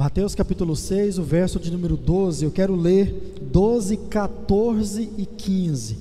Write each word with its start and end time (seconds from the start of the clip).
Mateus 0.00 0.34
capítulo 0.34 0.74
6, 0.74 1.18
o 1.18 1.22
verso 1.22 1.60
de 1.60 1.70
número 1.70 1.94
12, 1.94 2.46
eu 2.46 2.50
quero 2.50 2.74
ler 2.74 3.34
12, 3.52 3.98
14 3.98 5.10
e 5.18 5.26
15. 5.26 5.98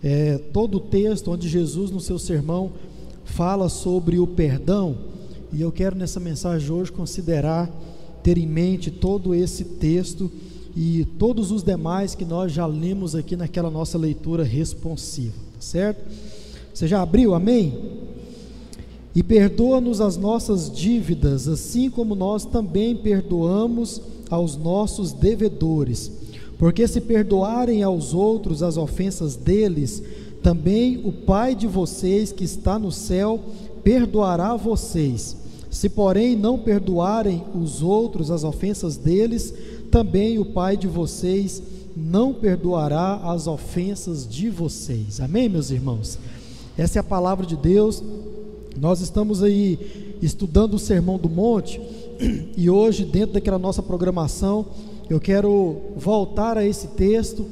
É, 0.00 0.38
todo 0.52 0.76
o 0.76 0.80
texto 0.80 1.32
onde 1.32 1.48
Jesus, 1.48 1.90
no 1.90 1.98
seu 1.98 2.16
sermão, 2.16 2.70
fala 3.24 3.68
sobre 3.68 4.20
o 4.20 4.26
perdão, 4.28 4.96
e 5.52 5.60
eu 5.60 5.72
quero 5.72 5.96
nessa 5.96 6.20
mensagem 6.20 6.70
hoje 6.70 6.92
considerar, 6.92 7.68
ter 8.22 8.38
em 8.38 8.46
mente 8.46 8.88
todo 8.88 9.34
esse 9.34 9.64
texto 9.64 10.30
e 10.76 11.04
todos 11.18 11.50
os 11.50 11.64
demais 11.64 12.14
que 12.14 12.24
nós 12.24 12.52
já 12.52 12.66
lemos 12.66 13.16
aqui 13.16 13.34
naquela 13.34 13.68
nossa 13.68 13.98
leitura 13.98 14.44
responsiva, 14.44 15.34
tá 15.54 15.60
certo? 15.60 16.04
Você 16.72 16.86
já 16.86 17.02
abriu, 17.02 17.34
amém? 17.34 17.99
E 19.14 19.22
perdoa-nos 19.22 20.00
as 20.00 20.16
nossas 20.16 20.70
dívidas, 20.70 21.48
assim 21.48 21.90
como 21.90 22.14
nós 22.14 22.44
também 22.44 22.94
perdoamos 22.94 24.00
aos 24.30 24.56
nossos 24.56 25.12
devedores. 25.12 26.12
Porque 26.58 26.86
se 26.86 27.00
perdoarem 27.00 27.82
aos 27.82 28.14
outros 28.14 28.62
as 28.62 28.76
ofensas 28.76 29.34
deles, 29.34 30.02
também 30.42 31.00
o 31.04 31.12
Pai 31.12 31.54
de 31.54 31.66
vocês 31.66 32.30
que 32.30 32.44
está 32.44 32.78
no 32.78 32.92
céu 32.92 33.40
perdoará 33.82 34.54
vocês. 34.56 35.36
Se, 35.70 35.88
porém, 35.88 36.36
não 36.36 36.58
perdoarem 36.58 37.42
os 37.54 37.82
outros 37.82 38.30
as 38.30 38.44
ofensas 38.44 38.96
deles, 38.96 39.52
também 39.90 40.38
o 40.38 40.44
Pai 40.44 40.76
de 40.76 40.86
vocês 40.86 41.62
não 41.96 42.32
perdoará 42.32 43.16
as 43.24 43.46
ofensas 43.46 44.26
de 44.26 44.48
vocês. 44.48 45.20
Amém, 45.20 45.48
meus 45.48 45.70
irmãos? 45.70 46.18
Essa 46.78 46.98
é 46.98 47.00
a 47.00 47.04
palavra 47.04 47.44
de 47.44 47.56
Deus 47.56 48.02
nós 48.80 49.02
estamos 49.02 49.42
aí 49.42 50.16
estudando 50.22 50.74
o 50.74 50.78
Sermão 50.78 51.18
do 51.18 51.28
Monte 51.28 51.78
e 52.56 52.70
hoje, 52.70 53.04
dentro 53.04 53.34
daquela 53.34 53.58
nossa 53.58 53.82
programação, 53.82 54.64
eu 55.10 55.20
quero 55.20 55.76
voltar 55.94 56.56
a 56.56 56.64
esse 56.64 56.86
texto, 56.88 57.44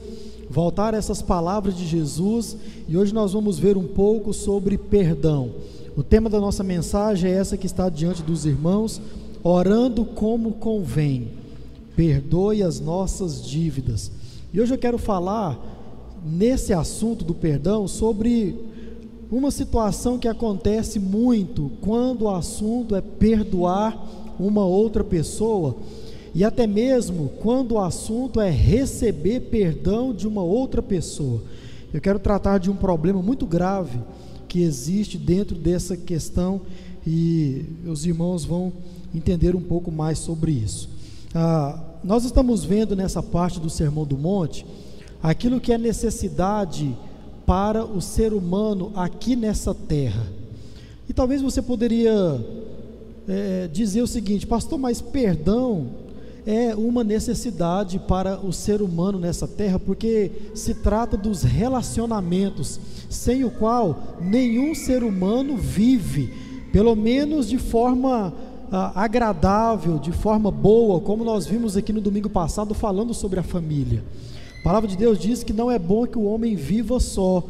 voltar 0.49 0.95
a 0.95 0.97
essas 0.97 1.21
palavras 1.21 1.77
de 1.77 1.87
Jesus 1.87 2.57
e 2.89 2.97
hoje 2.97 3.13
nós 3.13 3.35
vamos 3.35 3.59
ver 3.59 3.77
um 3.77 3.87
pouco 3.87 4.33
sobre 4.33 4.79
perdão. 4.79 5.51
O 5.95 6.03
tema 6.03 6.31
da 6.31 6.41
nossa 6.41 6.65
mensagem 6.65 7.31
é 7.31 7.35
essa 7.35 7.59
que 7.59 7.67
está 7.67 7.91
diante 7.91 8.23
dos 8.23 8.47
irmãos, 8.47 8.99
orando 9.43 10.07
como 10.07 10.53
convém. 10.53 11.29
Perdoe 11.95 12.63
as 12.63 12.81
nossas 12.81 13.45
dívidas. 13.45 14.11
E 14.51 14.63
hoje 14.63 14.73
eu 14.73 14.79
quero 14.79 14.97
falar 14.97 15.61
nesse 16.25 16.73
assunto 16.73 17.23
do 17.23 17.35
perdão 17.35 17.87
sobre 17.87 18.68
uma 19.31 19.51
situação 19.51 20.19
que 20.19 20.27
acontece 20.27 20.99
muito 20.99 21.71
quando 21.81 22.23
o 22.23 22.31
assunto 22.31 22.97
é 22.97 23.01
perdoar 23.01 24.35
uma 24.39 24.65
outra 24.65 25.05
pessoa 25.05 25.77
e 26.35 26.45
até 26.45 26.67
mesmo 26.67 27.31
quando 27.41 27.73
o 27.73 27.79
assunto 27.79 28.41
é 28.41 28.51
receber 28.51 29.41
perdão 29.41 30.15
de 30.15 30.27
uma 30.27 30.43
outra 30.43 30.83
pessoa. 30.83 31.43
Eu 31.93 32.01
quero 32.01 32.19
tratar 32.19 32.59
de 32.59 32.71
um 32.71 32.77
problema 32.77 33.21
muito 33.21 33.47
grave 33.47 33.99
que 34.47 34.63
existe 34.63 35.19
dentro 35.19 35.57
dessa 35.57 35.97
questão 35.97 36.63
e 37.07 37.65
os 37.87 38.07
irmãos 38.07 38.45
vão 38.45 38.73
entender 39.15 39.55
um 39.55 39.61
pouco 39.61 39.91
mais 39.91 40.19
sobre 40.19 40.53
isso. 40.53 40.89
Ah, 41.35 41.83
nós 42.03 42.25
estamos 42.25 42.65
vendo 42.65 42.97
nessa 42.97 43.23
parte 43.23 43.61
do 43.61 43.69
Sermão 43.69 44.07
do 44.07 44.17
Monte 44.17 44.65
aquilo 45.23 45.61
que 45.61 45.73
é 45.73 45.79
necessidade 45.79 46.97
para 47.49 47.83
o 47.83 47.99
ser 47.99 48.35
humano 48.35 48.93
aqui 48.95 49.35
nessa 49.35 49.75
terra. 49.75 50.27
E 51.09 51.15
talvez 51.15 51.41
você 51.41 51.63
poderia 51.63 52.13
é, 53.27 53.67
dizer 53.73 54.03
o 54.03 54.07
seguinte, 54.07 54.47
pastor, 54.47 54.79
mas 54.79 55.01
perdão 55.01 55.87
é 56.47 56.75
uma 56.75 57.03
necessidade 57.03 57.99
para 58.01 58.39
o 58.39 58.53
ser 58.53 58.83
humano 58.83 59.19
nessa 59.19 59.49
terra, 59.49 59.79
porque 59.79 60.31
se 60.55 60.75
trata 60.75 61.17
dos 61.17 61.43
relacionamentos, 61.43 62.79
sem 63.09 63.45
o 63.45 63.51
qual 63.51 64.19
nenhum 64.21 64.75
ser 64.75 65.03
humano 65.03 65.57
vive, 65.57 66.31
pelo 66.71 66.95
menos 66.95 67.49
de 67.49 67.57
forma 67.57 68.31
ah, 68.71 68.93
agradável, 68.95 69.99
de 69.99 70.13
forma 70.13 70.51
boa, 70.51 71.01
como 71.01 71.25
nós 71.25 71.47
vimos 71.47 71.79
aqui 71.79 71.95
no 71.95 72.01
domingo 72.03 72.29
passado 72.29 72.75
falando 72.75 73.15
sobre 73.15 73.41
a 73.41 73.43
família. 73.43 74.05
A 74.61 74.63
palavra 74.63 74.89
de 74.89 74.97
Deus 74.97 75.19
diz 75.19 75.43
que 75.43 75.53
não 75.53 75.71
é 75.71 75.79
bom 75.79 76.07
que 76.07 76.19
o 76.19 76.25
homem 76.25 76.55
viva 76.55 76.99
só. 77.01 77.45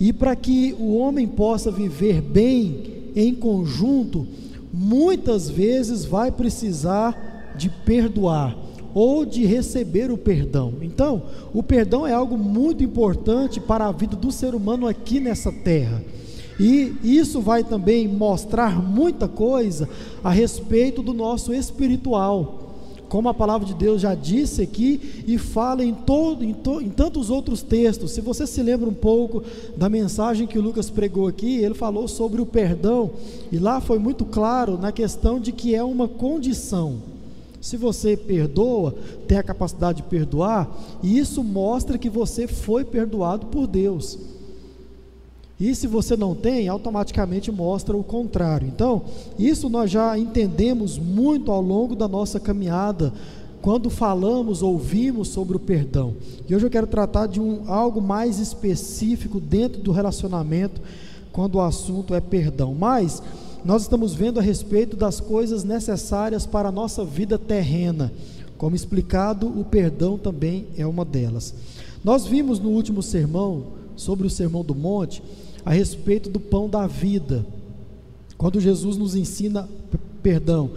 E 0.00 0.12
para 0.12 0.34
que 0.34 0.74
o 0.78 0.96
homem 0.96 1.26
possa 1.26 1.70
viver 1.70 2.20
bem 2.20 3.10
em 3.14 3.34
conjunto, 3.34 4.26
muitas 4.72 5.50
vezes 5.50 6.04
vai 6.04 6.30
precisar 6.32 7.52
de 7.56 7.68
perdoar 7.68 8.56
ou 8.94 9.24
de 9.24 9.44
receber 9.44 10.10
o 10.10 10.18
perdão. 10.18 10.74
Então, 10.82 11.22
o 11.52 11.62
perdão 11.62 12.06
é 12.06 12.12
algo 12.12 12.36
muito 12.36 12.82
importante 12.82 13.60
para 13.60 13.86
a 13.86 13.92
vida 13.92 14.16
do 14.16 14.30
ser 14.30 14.54
humano 14.54 14.86
aqui 14.86 15.20
nessa 15.20 15.50
terra. 15.50 16.02
E 16.60 16.94
isso 17.02 17.40
vai 17.40 17.64
também 17.64 18.06
mostrar 18.06 18.82
muita 18.82 19.26
coisa 19.26 19.88
a 20.22 20.30
respeito 20.30 21.02
do 21.02 21.12
nosso 21.14 21.52
espiritual 21.52 22.61
como 23.12 23.28
a 23.28 23.34
palavra 23.34 23.66
de 23.66 23.74
Deus 23.74 24.00
já 24.00 24.14
disse 24.14 24.62
aqui 24.62 25.22
e 25.26 25.36
fala 25.36 25.84
em, 25.84 25.92
todo, 25.92 26.42
em, 26.42 26.54
to, 26.54 26.80
em 26.80 26.88
tantos 26.88 27.28
outros 27.28 27.60
textos. 27.60 28.12
Se 28.12 28.22
você 28.22 28.46
se 28.46 28.62
lembra 28.62 28.88
um 28.88 28.94
pouco 28.94 29.42
da 29.76 29.86
mensagem 29.86 30.46
que 30.46 30.58
o 30.58 30.62
Lucas 30.62 30.88
pregou 30.88 31.28
aqui, 31.28 31.58
ele 31.58 31.74
falou 31.74 32.08
sobre 32.08 32.40
o 32.40 32.46
perdão, 32.46 33.10
e 33.52 33.58
lá 33.58 33.82
foi 33.82 33.98
muito 33.98 34.24
claro 34.24 34.78
na 34.78 34.90
questão 34.90 35.38
de 35.38 35.52
que 35.52 35.74
é 35.74 35.84
uma 35.84 36.08
condição. 36.08 37.02
Se 37.60 37.76
você 37.76 38.16
perdoa, 38.16 38.94
tem 39.28 39.36
a 39.36 39.42
capacidade 39.42 39.98
de 39.98 40.08
perdoar, 40.08 40.74
e 41.02 41.18
isso 41.18 41.44
mostra 41.44 41.98
que 41.98 42.08
você 42.08 42.48
foi 42.48 42.82
perdoado 42.82 43.44
por 43.48 43.66
Deus. 43.66 44.18
E 45.60 45.74
se 45.74 45.86
você 45.86 46.16
não 46.16 46.34
tem, 46.34 46.68
automaticamente 46.68 47.52
mostra 47.52 47.96
o 47.96 48.02
contrário. 48.02 48.66
Então, 48.66 49.02
isso 49.38 49.68
nós 49.68 49.90
já 49.90 50.18
entendemos 50.18 50.98
muito 50.98 51.52
ao 51.52 51.62
longo 51.62 51.94
da 51.94 52.08
nossa 52.08 52.40
caminhada, 52.40 53.12
quando 53.60 53.88
falamos, 53.88 54.60
ouvimos 54.60 55.28
sobre 55.28 55.56
o 55.56 55.60
perdão. 55.60 56.14
E 56.48 56.54
hoje 56.54 56.66
eu 56.66 56.70
quero 56.70 56.86
tratar 56.88 57.28
de 57.28 57.40
um, 57.40 57.62
algo 57.70 58.02
mais 58.02 58.40
específico 58.40 59.38
dentro 59.38 59.80
do 59.80 59.92
relacionamento, 59.92 60.80
quando 61.30 61.54
o 61.54 61.60
assunto 61.60 62.12
é 62.12 62.20
perdão. 62.20 62.74
Mas 62.74 63.22
nós 63.64 63.82
estamos 63.82 64.14
vendo 64.14 64.40
a 64.40 64.42
respeito 64.42 64.96
das 64.96 65.20
coisas 65.20 65.62
necessárias 65.62 66.44
para 66.44 66.70
a 66.70 66.72
nossa 66.72 67.04
vida 67.04 67.38
terrena. 67.38 68.12
Como 68.58 68.74
explicado, 68.74 69.46
o 69.46 69.64
perdão 69.64 70.18
também 70.18 70.66
é 70.76 70.84
uma 70.84 71.04
delas. 71.04 71.54
Nós 72.02 72.26
vimos 72.26 72.58
no 72.58 72.70
último 72.70 73.00
sermão, 73.00 73.62
sobre 74.02 74.26
o 74.26 74.30
Sermão 74.30 74.64
do 74.64 74.74
Monte, 74.74 75.22
a 75.64 75.72
respeito 75.72 76.28
do 76.28 76.40
pão 76.40 76.68
da 76.68 76.86
vida. 76.86 77.46
Quando 78.36 78.60
Jesus 78.60 78.96
nos 78.96 79.14
ensina, 79.14 79.68
perdão, 80.22 80.70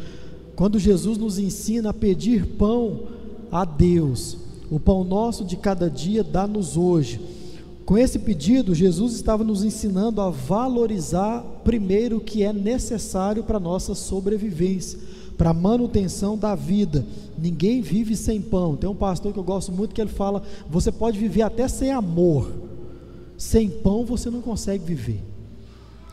quando 0.55 0.79
Jesus 0.79 1.17
nos 1.17 1.37
ensina 1.37 1.89
a 1.89 1.93
pedir 1.93 2.45
pão 2.45 3.03
a 3.51 3.65
Deus, 3.65 4.37
o 4.69 4.79
pão 4.79 5.03
nosso 5.03 5.43
de 5.43 5.57
cada 5.57 5.89
dia 5.89 6.23
dá-nos 6.23 6.77
hoje. 6.77 7.19
Com 7.85 7.97
esse 7.97 8.17
pedido, 8.17 8.73
Jesus 8.73 9.13
estava 9.13 9.43
nos 9.43 9.63
ensinando 9.63 10.19
a 10.19 10.29
valorizar 10.31 11.43
primeiro 11.63 12.17
o 12.17 12.21
que 12.21 12.41
é 12.41 12.51
necessário 12.51 13.43
para 13.43 13.57
a 13.57 13.59
nossa 13.59 13.93
sobrevivência, 13.93 14.97
para 15.37 15.51
a 15.51 15.53
manutenção 15.53 16.35
da 16.35 16.55
vida. 16.55 17.05
Ninguém 17.37 17.81
vive 17.81 18.15
sem 18.15 18.41
pão. 18.41 18.75
Tem 18.75 18.89
um 18.89 18.95
pastor 18.95 19.33
que 19.33 19.39
eu 19.39 19.43
gosto 19.43 19.71
muito 19.71 19.93
que 19.93 20.01
ele 20.01 20.09
fala: 20.09 20.41
você 20.67 20.91
pode 20.91 21.19
viver 21.19 21.43
até 21.43 21.67
sem 21.67 21.91
amor, 21.91 22.51
sem 23.38 23.69
pão 23.69 24.06
você 24.06 24.29
não 24.29 24.41
consegue 24.41 24.84
viver. 24.84 25.23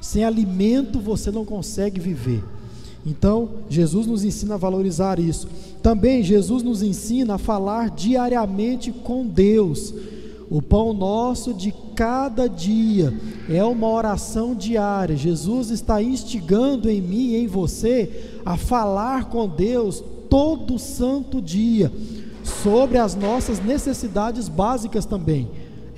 Sem 0.00 0.24
alimento 0.24 0.98
você 0.98 1.30
não 1.30 1.44
consegue 1.44 2.00
viver. 2.00 2.42
Então, 3.06 3.48
Jesus 3.68 4.06
nos 4.06 4.24
ensina 4.24 4.54
a 4.54 4.58
valorizar 4.58 5.18
isso. 5.18 5.48
Também 5.82 6.22
Jesus 6.22 6.62
nos 6.62 6.82
ensina 6.82 7.34
a 7.34 7.38
falar 7.38 7.90
diariamente 7.90 8.92
com 8.92 9.26
Deus. 9.26 9.94
O 10.50 10.60
pão 10.60 10.92
nosso 10.92 11.54
de 11.54 11.72
cada 11.94 12.48
dia 12.48 13.12
é 13.48 13.62
uma 13.64 13.88
oração 13.88 14.54
diária. 14.54 15.16
Jesus 15.16 15.70
está 15.70 16.02
instigando 16.02 16.90
em 16.90 17.00
mim 17.00 17.30
e 17.30 17.36
em 17.36 17.46
você 17.46 18.40
a 18.44 18.56
falar 18.56 19.26
com 19.26 19.48
Deus 19.48 20.02
todo 20.28 20.78
santo 20.78 21.40
dia 21.40 21.92
sobre 22.42 22.98
as 22.98 23.14
nossas 23.14 23.60
necessidades 23.60 24.48
básicas 24.48 25.06
também 25.06 25.48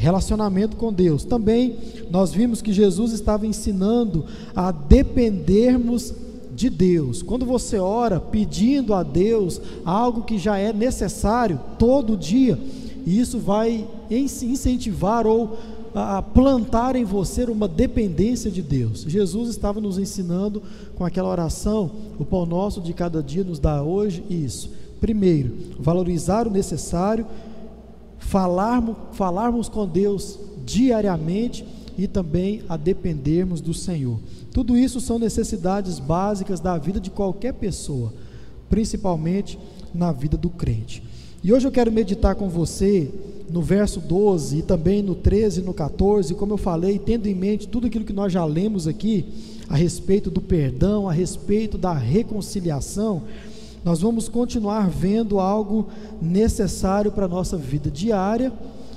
relacionamento 0.04 0.76
com 0.76 0.92
Deus. 0.92 1.24
Também 1.24 1.76
nós 2.10 2.32
vimos 2.32 2.62
que 2.62 2.72
Jesus 2.72 3.12
estava 3.12 3.46
ensinando 3.46 4.24
a 4.54 4.70
dependermos 4.70 6.14
de 6.54 6.70
Deus. 6.70 7.22
Quando 7.22 7.44
você 7.44 7.78
ora 7.78 8.20
pedindo 8.20 8.94
a 8.94 9.02
Deus 9.02 9.60
algo 9.84 10.22
que 10.22 10.38
já 10.38 10.56
é 10.58 10.72
necessário 10.72 11.58
todo 11.78 12.16
dia, 12.16 12.58
isso 13.06 13.38
vai 13.38 13.86
incentivar 14.10 15.26
ou 15.26 15.56
a 15.94 16.20
plantar 16.20 16.96
em 16.96 17.04
você 17.04 17.44
uma 17.44 17.68
dependência 17.68 18.50
de 18.50 18.62
Deus. 18.62 19.04
Jesus 19.06 19.48
estava 19.48 19.80
nos 19.80 19.98
ensinando 19.98 20.62
com 20.96 21.04
aquela 21.04 21.28
oração, 21.28 21.90
o 22.18 22.24
pão 22.24 22.44
nosso 22.44 22.80
de 22.80 22.92
cada 22.92 23.22
dia 23.22 23.44
nos 23.44 23.58
dá 23.58 23.82
hoje 23.82 24.22
isso 24.28 24.70
Primeiro, 25.04 25.52
valorizar 25.78 26.46
o 26.46 26.50
necessário, 26.50 27.26
falarmos, 28.24 28.96
falarmos 29.12 29.68
com 29.68 29.86
Deus 29.86 30.38
diariamente 30.64 31.64
e 31.96 32.08
também 32.08 32.62
a 32.68 32.76
dependermos 32.76 33.60
do 33.60 33.72
Senhor. 33.72 34.18
Tudo 34.52 34.76
isso 34.76 35.00
são 35.00 35.18
necessidades 35.18 35.98
básicas 35.98 36.58
da 36.58 36.76
vida 36.78 36.98
de 36.98 37.10
qualquer 37.10 37.54
pessoa, 37.54 38.12
principalmente 38.68 39.58
na 39.94 40.10
vida 40.10 40.36
do 40.36 40.50
crente. 40.50 41.02
E 41.42 41.52
hoje 41.52 41.66
eu 41.66 41.72
quero 41.72 41.92
meditar 41.92 42.34
com 42.34 42.48
você 42.48 43.10
no 43.50 43.60
verso 43.60 44.00
12 44.00 44.58
e 44.58 44.62
também 44.62 45.02
no 45.02 45.14
13 45.14 45.60
e 45.60 45.64
no 45.64 45.74
14, 45.74 46.34
como 46.34 46.54
eu 46.54 46.58
falei, 46.58 46.98
tendo 46.98 47.28
em 47.28 47.34
mente 47.34 47.68
tudo 47.68 47.86
aquilo 47.86 48.04
que 48.04 48.12
nós 48.12 48.32
já 48.32 48.44
lemos 48.44 48.88
aqui 48.88 49.26
a 49.68 49.76
respeito 49.76 50.30
do 50.30 50.40
perdão, 50.40 51.08
a 51.08 51.12
respeito 51.12 51.76
da 51.76 51.92
reconciliação, 51.92 53.22
nós 53.84 54.00
vamos 54.00 54.28
continuar 54.28 54.88
vendo 54.88 55.38
algo 55.38 55.88
necessário 56.20 57.12
para 57.12 57.26
a 57.26 57.28
nossa 57.28 57.56
vida 57.56 57.90
diária 57.90 58.52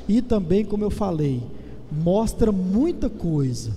e 0.08 0.22
também, 0.22 0.64
como 0.64 0.84
eu 0.84 0.90
falei, 0.90 1.44
mostra 1.92 2.52
muita 2.52 3.10
coisa, 3.10 3.72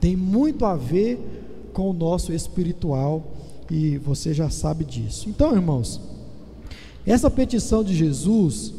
tem 0.00 0.16
muito 0.16 0.64
a 0.64 0.74
ver 0.74 1.70
com 1.72 1.88
o 1.88 1.92
nosso 1.92 2.32
espiritual 2.32 3.22
e 3.70 3.98
você 3.98 4.34
já 4.34 4.50
sabe 4.50 4.84
disso. 4.84 5.28
Então, 5.28 5.54
irmãos, 5.54 6.00
essa 7.06 7.30
petição 7.30 7.84
de 7.84 7.94
Jesus, 7.94 8.74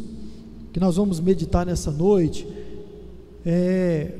que 0.73 0.79
nós 0.79 0.97
vamos 0.97 1.19
meditar 1.19 1.65
nessa 1.65 1.89
noite, 1.89 2.45
é, 3.45 4.11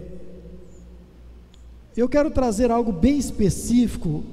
eu 1.95 2.07
quero 2.07 2.31
trazer 2.31 2.71
algo 2.71 2.92
bem 2.92 3.18
específico. 3.18 4.24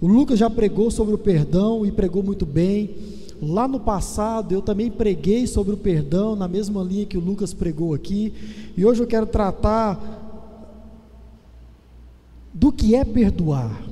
O 0.00 0.06
Lucas 0.06 0.38
já 0.38 0.48
pregou 0.48 0.90
sobre 0.90 1.14
o 1.14 1.18
perdão 1.18 1.84
e 1.84 1.92
pregou 1.92 2.22
muito 2.22 2.46
bem. 2.46 2.96
Lá 3.42 3.68
no 3.68 3.78
passado 3.78 4.52
eu 4.52 4.62
também 4.62 4.90
preguei 4.90 5.46
sobre 5.46 5.74
o 5.74 5.76
perdão, 5.76 6.34
na 6.34 6.48
mesma 6.48 6.82
linha 6.82 7.04
que 7.04 7.18
o 7.18 7.20
Lucas 7.20 7.52
pregou 7.52 7.92
aqui. 7.92 8.32
E 8.76 8.84
hoje 8.84 9.02
eu 9.02 9.06
quero 9.06 9.26
tratar 9.26 10.18
do 12.52 12.72
que 12.72 12.94
é 12.94 13.04
perdoar. 13.04 13.82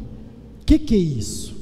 O 0.63 0.65
que, 0.65 0.79
que 0.79 0.95
é 0.95 0.99
isso? 0.99 1.55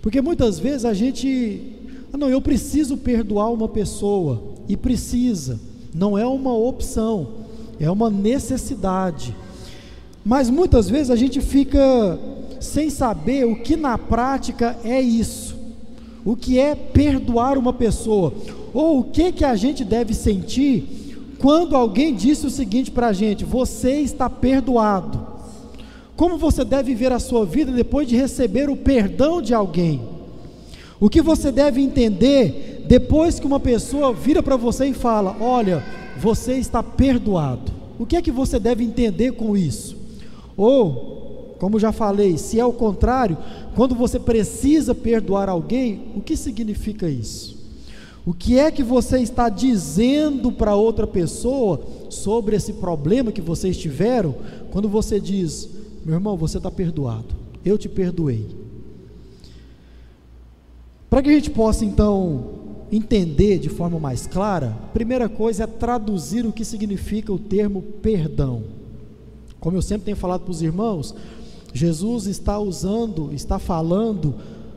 Porque 0.00 0.20
muitas 0.20 0.58
vezes 0.58 0.84
a 0.84 0.94
gente. 0.94 1.74
Ah, 2.12 2.16
não, 2.16 2.28
eu 2.28 2.40
preciso 2.40 2.96
perdoar 2.96 3.50
uma 3.50 3.68
pessoa. 3.68 4.54
E 4.68 4.76
precisa. 4.76 5.60
Não 5.94 6.18
é 6.18 6.26
uma 6.26 6.54
opção, 6.54 7.28
é 7.78 7.90
uma 7.90 8.10
necessidade. 8.10 9.34
Mas 10.24 10.50
muitas 10.50 10.90
vezes 10.90 11.10
a 11.10 11.16
gente 11.16 11.40
fica 11.40 12.18
sem 12.60 12.90
saber 12.90 13.46
o 13.46 13.56
que 13.56 13.76
na 13.76 13.96
prática 13.96 14.76
é 14.84 15.00
isso. 15.00 15.56
O 16.24 16.34
que 16.34 16.58
é 16.58 16.74
perdoar 16.74 17.56
uma 17.56 17.72
pessoa? 17.72 18.32
Ou 18.74 19.00
o 19.00 19.04
que 19.04 19.32
que 19.32 19.44
a 19.44 19.54
gente 19.54 19.84
deve 19.84 20.12
sentir 20.12 21.06
quando 21.38 21.76
alguém 21.76 22.14
disse 22.14 22.46
o 22.46 22.50
seguinte 22.50 22.90
para 22.90 23.08
a 23.08 23.12
gente: 23.12 23.44
Você 23.44 24.00
está 24.00 24.28
perdoado. 24.28 25.26
Como 26.16 26.38
você 26.38 26.64
deve 26.64 26.94
viver 26.94 27.12
a 27.12 27.18
sua 27.18 27.44
vida 27.44 27.70
depois 27.70 28.08
de 28.08 28.16
receber 28.16 28.70
o 28.70 28.76
perdão 28.76 29.40
de 29.42 29.54
alguém? 29.54 30.00
O 30.98 31.10
que 31.10 31.20
você 31.20 31.52
deve 31.52 31.80
entender 31.80 32.84
depois 32.88 33.38
que 33.38 33.46
uma 33.46 33.60
pessoa 33.60 34.12
vira 34.12 34.42
para 34.42 34.56
você 34.56 34.86
e 34.86 34.94
fala: 34.94 35.36
Olha, 35.40 35.84
você 36.18 36.54
está 36.54 36.82
perdoado. 36.82 37.72
O 37.98 38.06
que 38.06 38.16
é 38.16 38.22
que 38.22 38.30
você 38.30 38.58
deve 38.58 38.82
entender 38.82 39.32
com 39.32 39.56
isso? 39.56 39.96
Ou, 40.56 41.15
como 41.58 41.80
já 41.80 41.92
falei, 41.92 42.36
se 42.36 42.60
é 42.60 42.64
o 42.64 42.72
contrário, 42.72 43.36
quando 43.74 43.94
você 43.94 44.18
precisa 44.18 44.94
perdoar 44.94 45.48
alguém, 45.48 46.12
o 46.14 46.20
que 46.20 46.36
significa 46.36 47.08
isso? 47.08 47.56
O 48.26 48.34
que 48.34 48.58
é 48.58 48.70
que 48.70 48.82
você 48.82 49.20
está 49.20 49.48
dizendo 49.48 50.50
para 50.50 50.74
outra 50.74 51.06
pessoa 51.06 51.80
sobre 52.10 52.56
esse 52.56 52.72
problema 52.74 53.30
que 53.30 53.40
vocês 53.40 53.76
tiveram, 53.76 54.34
quando 54.70 54.88
você 54.88 55.20
diz, 55.20 55.68
meu 56.04 56.14
irmão, 56.14 56.36
você 56.36 56.58
está 56.58 56.70
perdoado, 56.70 57.34
eu 57.64 57.78
te 57.78 57.88
perdoei. 57.88 58.46
Para 61.08 61.22
que 61.22 61.30
a 61.30 61.32
gente 61.32 61.50
possa 61.50 61.84
então 61.84 62.66
entender 62.90 63.58
de 63.58 63.68
forma 63.68 63.98
mais 63.98 64.26
clara, 64.26 64.76
a 64.84 64.88
primeira 64.88 65.28
coisa 65.28 65.64
é 65.64 65.66
traduzir 65.66 66.44
o 66.44 66.52
que 66.52 66.64
significa 66.64 67.32
o 67.32 67.38
termo 67.38 67.80
perdão. 67.80 68.64
Como 69.60 69.76
eu 69.76 69.82
sempre 69.82 70.04
tenho 70.04 70.16
falado 70.16 70.42
para 70.42 70.50
os 70.50 70.62
irmãos, 70.62 71.14
Jesus 71.72 72.26
está 72.26 72.58
usando, 72.58 73.32
está 73.32 73.58
falando 73.58 74.34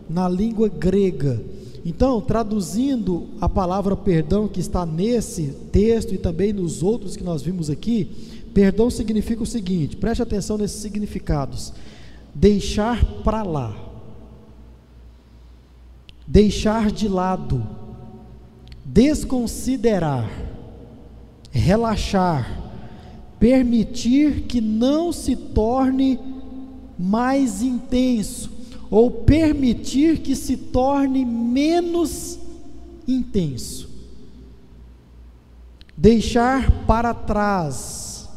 na 0.10 0.28
língua 0.28 0.68
grega. 0.68 1.42
Então, 1.86 2.20
traduzindo 2.20 3.28
a 3.40 3.48
palavra 3.48 3.96
perdão 3.96 4.48
que 4.48 4.60
está 4.60 4.86
nesse 4.86 5.48
texto 5.72 6.14
e 6.14 6.18
também 6.18 6.52
nos 6.52 6.84
outros 6.84 7.16
que 7.16 7.24
nós 7.24 7.42
vimos 7.42 7.70
aqui, 7.70 8.10
perdão 8.54 8.90
significa 8.90 9.44
o 9.44 9.46
seguinte: 9.46 9.96
preste 9.96 10.22
atenção 10.22 10.58
nesses 10.58 10.82
significados. 10.82 11.72
Deixar 12.34 13.04
para 13.24 13.44
lá, 13.44 13.76
deixar 16.28 16.92
de 16.92 17.08
lado, 17.08 17.66
desconsiderar, 18.84 20.30
relaxar, 21.50 22.72
permitir 23.40 24.42
que 24.42 24.60
não 24.60 25.12
se 25.12 25.36
torne 25.36 26.20
mais 27.00 27.64
intenso, 27.64 28.52
ou 28.92 29.10
permitir 29.10 30.20
que 30.20 30.36
se 30.36 30.58
torne 30.58 31.24
menos 31.24 32.38
intenso. 33.08 33.88
Deixar 35.96 36.86
para 36.86 37.14
trás 37.14 38.28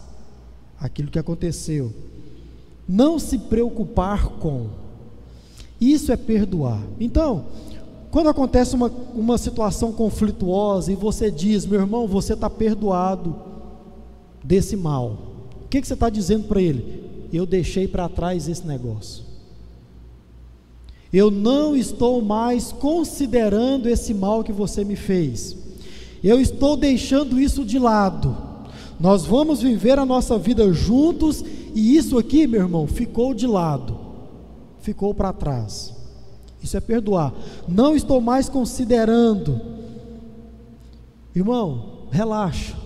aquilo 0.78 1.10
que 1.10 1.18
aconteceu. 1.18 1.92
Não 2.88 3.18
se 3.18 3.38
preocupar 3.38 4.28
com. 4.28 4.68
Isso 5.80 6.12
é 6.12 6.16
perdoar. 6.16 6.82
Então, 7.00 7.46
quando 8.12 8.28
acontece 8.28 8.76
uma, 8.76 8.88
uma 9.14 9.38
situação 9.38 9.90
conflituosa 9.90 10.92
e 10.92 10.96
você 10.96 11.30
diz, 11.30 11.66
meu 11.66 11.80
irmão, 11.80 12.06
você 12.06 12.34
está 12.34 12.50
perdoado 12.50 13.34
desse 14.44 14.76
mal. 14.76 15.18
O 15.64 15.68
que, 15.68 15.80
que 15.80 15.86
você 15.86 15.94
está 15.94 16.10
dizendo 16.10 16.46
para 16.46 16.60
ele? 16.60 17.11
Eu 17.32 17.46
deixei 17.46 17.88
para 17.88 18.08
trás 18.08 18.48
esse 18.48 18.66
negócio. 18.66 19.24
Eu 21.12 21.30
não 21.30 21.76
estou 21.76 22.22
mais 22.22 22.72
considerando 22.72 23.88
esse 23.88 24.14
mal 24.14 24.42
que 24.42 24.52
você 24.52 24.84
me 24.84 24.96
fez. 24.96 25.56
Eu 26.22 26.40
estou 26.40 26.76
deixando 26.76 27.40
isso 27.40 27.64
de 27.64 27.78
lado. 27.78 28.36
Nós 28.98 29.24
vamos 29.24 29.60
viver 29.60 29.98
a 29.98 30.06
nossa 30.06 30.38
vida 30.38 30.72
juntos 30.72 31.44
e 31.74 31.96
isso 31.96 32.18
aqui, 32.18 32.46
meu 32.46 32.62
irmão, 32.62 32.86
ficou 32.86 33.34
de 33.34 33.46
lado. 33.46 33.98
Ficou 34.80 35.12
para 35.14 35.32
trás. 35.32 35.92
Isso 36.62 36.76
é 36.76 36.80
perdoar. 36.80 37.34
Não 37.66 37.96
estou 37.96 38.20
mais 38.20 38.48
considerando. 38.48 39.60
Irmão, 41.34 42.06
relaxa 42.10 42.82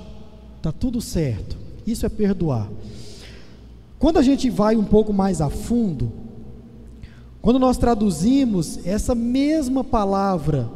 está 0.57 0.73
tudo 0.73 1.01
certo. 1.01 1.57
Isso 1.87 2.05
é 2.05 2.09
perdoar. 2.09 2.69
Quando 3.99 4.19
a 4.19 4.23
gente 4.23 4.51
vai 4.51 4.77
um 4.77 4.85
pouco 4.85 5.13
mais 5.13 5.41
a 5.41 5.49
fundo, 5.49 6.13
quando 7.41 7.59
nós 7.59 7.79
traduzimos 7.79 8.85
essa 8.85 9.15
mesma 9.15 9.83
palavra 9.83 10.69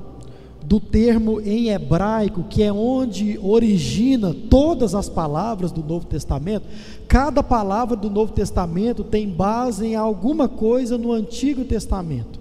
do 0.65 0.79
termo 0.79 1.41
em 1.41 1.69
hebraico, 1.69 2.45
que 2.49 2.63
é 2.63 2.73
onde 2.73 3.39
origina 3.43 4.35
todas 4.49 4.95
as 4.95 5.09
palavras 5.09 5.73
do 5.73 5.83
Novo 5.83 6.07
Testamento, 6.07 6.67
cada 7.09 7.43
palavra 7.43 7.97
do 7.97 8.09
Novo 8.09 8.33
Testamento 8.33 9.03
tem 9.03 9.29
base 9.29 9.87
em 9.87 9.97
alguma 9.97 10.49
coisa 10.49 10.97
no 10.97 11.13
Antigo 11.13 11.65
Testamento. 11.65 12.39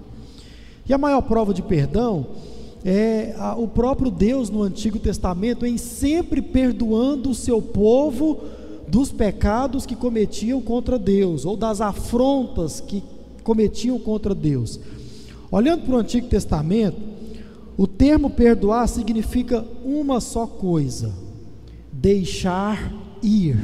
E 0.87 0.93
a 0.93 0.97
maior 0.97 1.21
prova 1.21 1.53
de 1.53 1.61
perdão 1.61 2.27
é, 2.85 3.35
o 3.57 3.67
próprio 3.67 4.09
Deus 4.09 4.49
no 4.49 4.63
Antigo 4.63 4.99
Testamento 4.99 5.65
em 5.65 5.77
sempre 5.77 6.41
perdoando 6.41 7.29
o 7.29 7.35
seu 7.35 7.61
povo 7.61 8.39
dos 8.89 9.11
pecados 9.11 9.85
que 9.85 9.95
cometiam 9.95 10.61
contra 10.61 10.97
Deus 10.97 11.45
ou 11.45 11.55
das 11.55 11.81
afrontas 11.81 12.81
que 12.81 13.03
cometiam 13.43 13.99
contra 13.99 14.33
Deus. 14.33 14.79
Olhando 15.51 15.85
para 15.85 15.95
o 15.95 15.99
Antigo 15.99 16.27
Testamento, 16.27 16.99
o 17.77 17.87
termo 17.87 18.29
perdoar 18.29 18.87
significa 18.87 19.65
uma 19.83 20.19
só 20.19 20.45
coisa: 20.45 21.13
deixar 21.91 22.93
ir. 23.23 23.57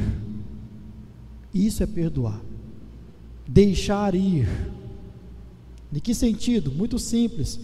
Isso 1.52 1.82
é 1.82 1.86
perdoar. 1.86 2.40
Deixar 3.46 4.14
ir. 4.14 4.48
De 5.90 6.00
que 6.00 6.14
sentido? 6.14 6.72
Muito 6.72 6.98
simples 6.98 7.60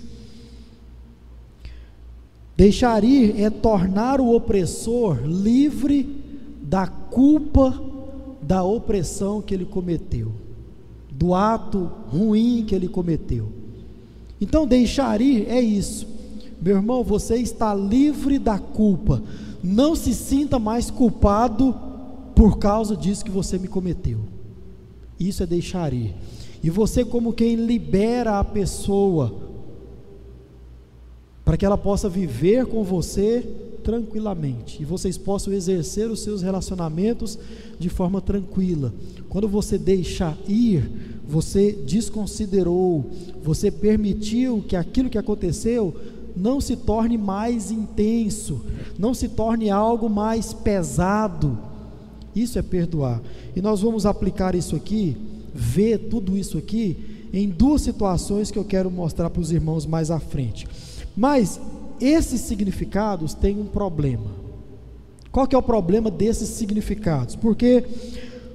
Deixar 2.56 3.02
ir 3.02 3.40
é 3.40 3.48
tornar 3.48 4.20
o 4.20 4.34
opressor 4.34 5.24
livre 5.24 6.21
da 6.72 6.86
culpa 6.86 7.78
da 8.40 8.64
opressão 8.64 9.42
que 9.42 9.52
ele 9.52 9.66
cometeu, 9.66 10.32
do 11.10 11.34
ato 11.34 11.90
ruim 12.08 12.64
que 12.66 12.74
ele 12.74 12.88
cometeu. 12.88 13.52
Então, 14.40 14.66
deixar 14.66 15.20
ir 15.20 15.46
é 15.50 15.60
isso, 15.60 16.06
Meu 16.62 16.76
irmão, 16.76 17.04
você 17.04 17.36
está 17.36 17.74
livre 17.74 18.38
da 18.38 18.58
culpa. 18.58 19.20
Não 19.62 19.94
se 19.94 20.14
sinta 20.14 20.58
mais 20.58 20.90
culpado 20.90 21.76
por 22.34 22.56
causa 22.56 22.96
disso 22.96 23.24
que 23.24 23.30
você 23.30 23.58
me 23.58 23.68
cometeu. 23.68 24.20
Isso 25.20 25.42
é 25.42 25.46
deixar 25.46 25.92
ir. 25.92 26.14
E 26.62 26.70
você, 26.70 27.04
como 27.04 27.34
quem 27.34 27.54
libera 27.54 28.38
a 28.38 28.44
pessoa, 28.44 29.34
para 31.44 31.56
que 31.56 31.66
ela 31.66 31.76
possa 31.76 32.08
viver 32.08 32.64
com 32.64 32.82
você 32.82 33.44
tranquilamente 33.82 34.82
e 34.82 34.84
vocês 34.84 35.18
possam 35.18 35.52
exercer 35.52 36.10
os 36.10 36.20
seus 36.20 36.42
relacionamentos 36.42 37.38
de 37.78 37.88
forma 37.88 38.20
tranquila. 38.20 38.92
Quando 39.28 39.48
você 39.48 39.76
deixa 39.76 40.36
ir, 40.46 40.90
você 41.26 41.72
desconsiderou, 41.72 43.10
você 43.42 43.70
permitiu 43.70 44.64
que 44.66 44.76
aquilo 44.76 45.10
que 45.10 45.18
aconteceu 45.18 45.94
não 46.36 46.60
se 46.60 46.76
torne 46.76 47.18
mais 47.18 47.70
intenso, 47.70 48.60
não 48.98 49.12
se 49.12 49.28
torne 49.28 49.70
algo 49.70 50.08
mais 50.08 50.52
pesado. 50.52 51.58
Isso 52.34 52.58
é 52.58 52.62
perdoar. 52.62 53.20
E 53.54 53.60
nós 53.60 53.80
vamos 53.80 54.06
aplicar 54.06 54.54
isso 54.54 54.74
aqui, 54.74 55.16
ver 55.54 56.08
tudo 56.08 56.36
isso 56.36 56.56
aqui 56.56 56.96
em 57.32 57.48
duas 57.48 57.82
situações 57.82 58.50
que 58.50 58.58
eu 58.58 58.64
quero 58.64 58.90
mostrar 58.90 59.30
para 59.30 59.40
os 59.40 59.50
irmãos 59.52 59.86
mais 59.86 60.10
à 60.10 60.20
frente. 60.20 60.66
Mas 61.16 61.60
esses 62.02 62.40
significados 62.40 63.34
têm 63.34 63.58
um 63.60 63.66
problema. 63.66 64.42
Qual 65.30 65.46
que 65.46 65.54
é 65.54 65.58
o 65.58 65.62
problema 65.62 66.10
desses 66.10 66.48
significados? 66.50 67.36
Porque 67.36 67.84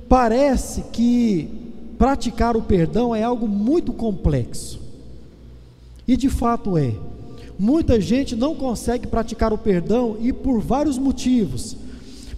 parece 0.10 0.82
que 0.92 1.50
praticar 1.98 2.56
o 2.56 2.62
perdão 2.62 3.16
é 3.16 3.24
algo 3.24 3.48
muito 3.48 3.92
complexo. 3.94 4.80
E 6.08 6.16
de 6.16 6.30
fato 6.30 6.78
é. 6.78 6.94
Muita 7.58 8.00
gente 8.00 8.36
não 8.36 8.54
consegue 8.54 9.08
praticar 9.08 9.52
o 9.52 9.58
perdão 9.58 10.18
e 10.20 10.32
por 10.32 10.60
vários 10.60 10.98
motivos. 10.98 11.76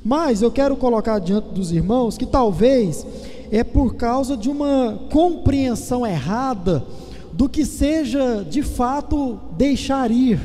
Mas 0.03 0.41
eu 0.41 0.49
quero 0.49 0.77
colocar 0.77 1.19
diante 1.19 1.49
dos 1.49 1.73
irmãos 1.73 2.17
que 2.17 2.25
talvez 2.25 3.05
é 3.51 3.63
por 3.63 3.95
causa 3.95 4.37
de 4.37 4.49
uma 4.49 4.99
compreensão 5.11 6.05
errada 6.05 6.85
do 7.33 7.49
que 7.49 7.65
seja 7.65 8.45
de 8.49 8.63
fato 8.63 9.39
deixar 9.57 10.09
ir, 10.11 10.39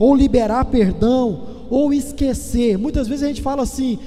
ou 0.00 0.14
liberar 0.16 0.64
perdão, 0.64 1.42
ou 1.68 1.92
esquecer. 1.92 2.78
Muitas 2.78 3.06
vezes 3.06 3.22
a 3.22 3.28
gente 3.28 3.42
fala 3.42 3.62
assim: 3.62 3.98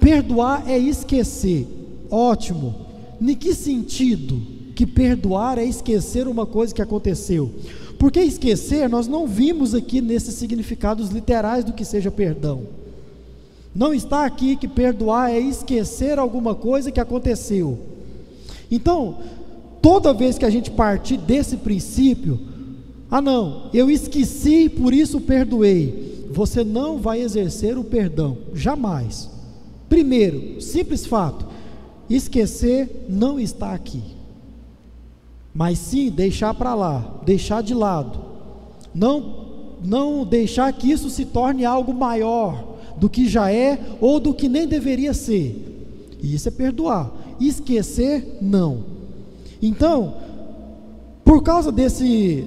perdoar 0.00 0.64
é 0.66 0.78
esquecer. 0.78 1.68
Ótimo. 2.10 2.74
Em 3.20 3.34
que 3.34 3.54
sentido 3.54 4.40
que 4.74 4.86
perdoar 4.86 5.58
é 5.58 5.64
esquecer 5.64 6.26
uma 6.26 6.46
coisa 6.46 6.74
que 6.74 6.80
aconteceu? 6.80 7.50
Porque 7.98 8.20
esquecer, 8.20 8.88
nós 8.88 9.06
não 9.06 9.28
vimos 9.28 9.74
aqui 9.74 10.00
nesses 10.00 10.34
significados 10.34 11.10
literais 11.10 11.64
do 11.64 11.72
que 11.72 11.84
seja 11.84 12.10
perdão. 12.10 12.62
Não 13.74 13.94
está 13.94 14.24
aqui 14.24 14.56
que 14.56 14.66
perdoar 14.66 15.30
é 15.30 15.38
esquecer 15.38 16.18
alguma 16.18 16.54
coisa 16.54 16.90
que 16.90 16.98
aconteceu. 16.98 17.78
Então, 18.70 19.18
toda 19.80 20.12
vez 20.12 20.36
que 20.36 20.44
a 20.44 20.50
gente 20.50 20.70
partir 20.70 21.16
desse 21.16 21.58
princípio, 21.58 22.40
ah 23.12 23.20
não, 23.20 23.70
eu 23.72 23.88
esqueci, 23.88 24.68
por 24.68 24.92
isso 24.92 25.20
perdoei. 25.20 26.26
Você 26.32 26.64
não 26.64 26.98
vai 26.98 27.20
exercer 27.20 27.78
o 27.78 27.84
perdão, 27.84 28.38
jamais. 28.54 29.30
Primeiro, 29.88 30.60
simples 30.60 31.06
fato, 31.06 31.46
esquecer 32.08 33.06
não 33.08 33.38
está 33.38 33.72
aqui 33.72 34.02
mas 35.54 35.78
sim 35.78 36.10
deixar 36.10 36.54
para 36.54 36.74
lá, 36.74 37.20
deixar 37.24 37.62
de 37.62 37.74
lado. 37.74 38.18
Não 38.94 39.42
não 39.84 40.24
deixar 40.24 40.72
que 40.72 40.92
isso 40.92 41.10
se 41.10 41.24
torne 41.24 41.64
algo 41.64 41.92
maior 41.92 42.76
do 42.96 43.10
que 43.10 43.28
já 43.28 43.50
é 43.50 43.80
ou 44.00 44.20
do 44.20 44.32
que 44.32 44.48
nem 44.48 44.64
deveria 44.66 45.12
ser. 45.12 46.08
E 46.22 46.34
isso 46.34 46.46
é 46.46 46.52
perdoar. 46.52 47.10
Esquecer 47.40 48.38
não. 48.40 48.84
Então, 49.60 50.14
por 51.24 51.42
causa 51.42 51.72
desse 51.72 52.46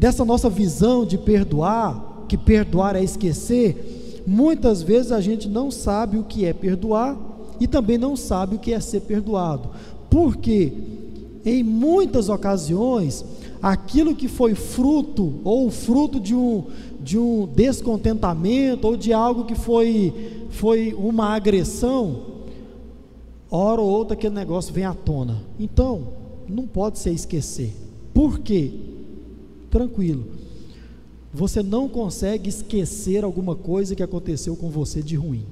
dessa 0.00 0.24
nossa 0.24 0.50
visão 0.50 1.04
de 1.04 1.16
perdoar, 1.16 2.24
que 2.26 2.36
perdoar 2.36 2.96
é 2.96 3.04
esquecer, 3.04 4.22
muitas 4.26 4.82
vezes 4.82 5.12
a 5.12 5.20
gente 5.20 5.48
não 5.48 5.70
sabe 5.70 6.18
o 6.18 6.24
que 6.24 6.44
é 6.44 6.52
perdoar 6.52 7.16
e 7.60 7.68
também 7.68 7.98
não 7.98 8.16
sabe 8.16 8.56
o 8.56 8.58
que 8.58 8.72
é 8.72 8.80
ser 8.80 9.02
perdoado. 9.02 9.70
Por 10.08 10.36
quê? 10.36 10.72
em 11.44 11.62
muitas 11.62 12.28
ocasiões, 12.28 13.24
aquilo 13.62 14.14
que 14.14 14.28
foi 14.28 14.54
fruto, 14.54 15.40
ou 15.44 15.70
fruto 15.70 16.20
de 16.20 16.34
um, 16.34 16.64
de 17.00 17.18
um 17.18 17.46
descontentamento, 17.46 18.86
ou 18.86 18.96
de 18.96 19.12
algo 19.12 19.44
que 19.44 19.54
foi, 19.54 20.46
foi 20.50 20.94
uma 20.94 21.34
agressão, 21.34 22.22
hora 23.50 23.80
ou 23.80 23.88
outra 23.88 24.14
aquele 24.14 24.34
negócio 24.34 24.72
vem 24.72 24.84
à 24.84 24.94
tona. 24.94 25.42
Então, 25.58 26.08
não 26.48 26.66
pode 26.66 26.98
ser 26.98 27.10
esquecer. 27.10 27.74
Por 28.12 28.40
quê? 28.40 28.72
Tranquilo. 29.70 30.26
Você 31.32 31.62
não 31.62 31.88
consegue 31.88 32.48
esquecer 32.48 33.22
alguma 33.22 33.54
coisa 33.54 33.94
que 33.94 34.02
aconteceu 34.02 34.56
com 34.56 34.68
você 34.68 35.00
de 35.00 35.14
ruim. 35.14 35.46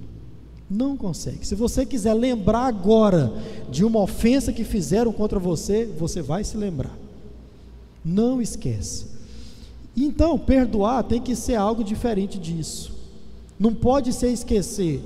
Não 0.68 0.96
consegue. 0.96 1.46
Se 1.46 1.54
você 1.54 1.86
quiser 1.86 2.12
lembrar 2.14 2.66
agora 2.66 3.32
de 3.70 3.84
uma 3.84 4.00
ofensa 4.00 4.52
que 4.52 4.64
fizeram 4.64 5.12
contra 5.12 5.38
você, 5.38 5.86
você 5.86 6.20
vai 6.20 6.44
se 6.44 6.56
lembrar. 6.56 6.96
Não 8.04 8.42
esquece. 8.42 9.06
Então, 9.96 10.38
perdoar 10.38 11.04
tem 11.04 11.20
que 11.20 11.34
ser 11.34 11.54
algo 11.54 11.82
diferente 11.82 12.38
disso. 12.38 12.92
Não 13.58 13.72
pode 13.72 14.12
ser 14.12 14.30
esquecer. 14.30 15.00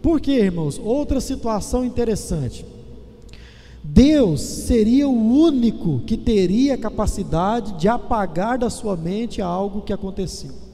Por 0.00 0.20
quê, 0.20 0.32
irmãos? 0.32 0.78
Outra 0.78 1.20
situação 1.20 1.84
interessante. 1.84 2.64
Deus 3.82 4.40
seria 4.40 5.08
o 5.08 5.12
único 5.12 6.00
que 6.00 6.16
teria 6.16 6.76
capacidade 6.76 7.78
de 7.78 7.88
apagar 7.88 8.58
da 8.58 8.70
sua 8.70 8.96
mente 8.96 9.40
algo 9.40 9.82
que 9.82 9.92
aconteceu 9.92 10.70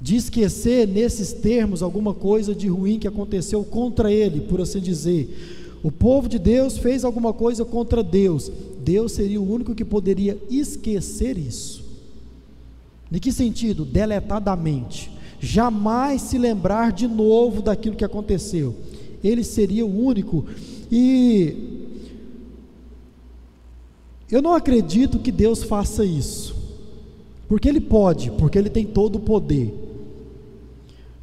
de 0.00 0.16
esquecer 0.16 0.86
nesses 0.86 1.32
termos 1.32 1.82
alguma 1.82 2.12
coisa 2.12 2.54
de 2.54 2.68
ruim 2.68 2.98
que 2.98 3.08
aconteceu 3.08 3.64
contra 3.64 4.12
ele, 4.12 4.42
por 4.42 4.60
assim 4.60 4.80
dizer. 4.80 5.78
O 5.82 5.90
povo 5.90 6.28
de 6.28 6.38
Deus 6.38 6.78
fez 6.78 7.04
alguma 7.04 7.32
coisa 7.32 7.64
contra 7.64 8.02
Deus. 8.02 8.50
Deus 8.84 9.12
seria 9.12 9.40
o 9.40 9.50
único 9.50 9.74
que 9.74 9.84
poderia 9.84 10.38
esquecer 10.50 11.38
isso. 11.38 11.84
Em 13.10 13.18
que 13.18 13.32
sentido? 13.32 13.84
Deletar 13.84 14.40
da 14.40 14.56
mente. 14.56 15.10
Jamais 15.38 16.22
se 16.22 16.38
lembrar 16.38 16.92
de 16.92 17.06
novo 17.06 17.62
daquilo 17.62 17.96
que 17.96 18.04
aconteceu. 18.04 18.74
Ele 19.26 19.42
seria 19.42 19.84
o 19.84 20.04
único. 20.04 20.44
E 20.90 21.56
eu 24.30 24.40
não 24.40 24.54
acredito 24.54 25.18
que 25.18 25.32
Deus 25.32 25.62
faça 25.62 26.04
isso. 26.04 26.54
Porque 27.48 27.68
Ele 27.68 27.80
pode, 27.80 28.30
porque 28.32 28.58
Ele 28.58 28.70
tem 28.70 28.84
todo 28.84 29.16
o 29.16 29.20
poder. 29.20 29.86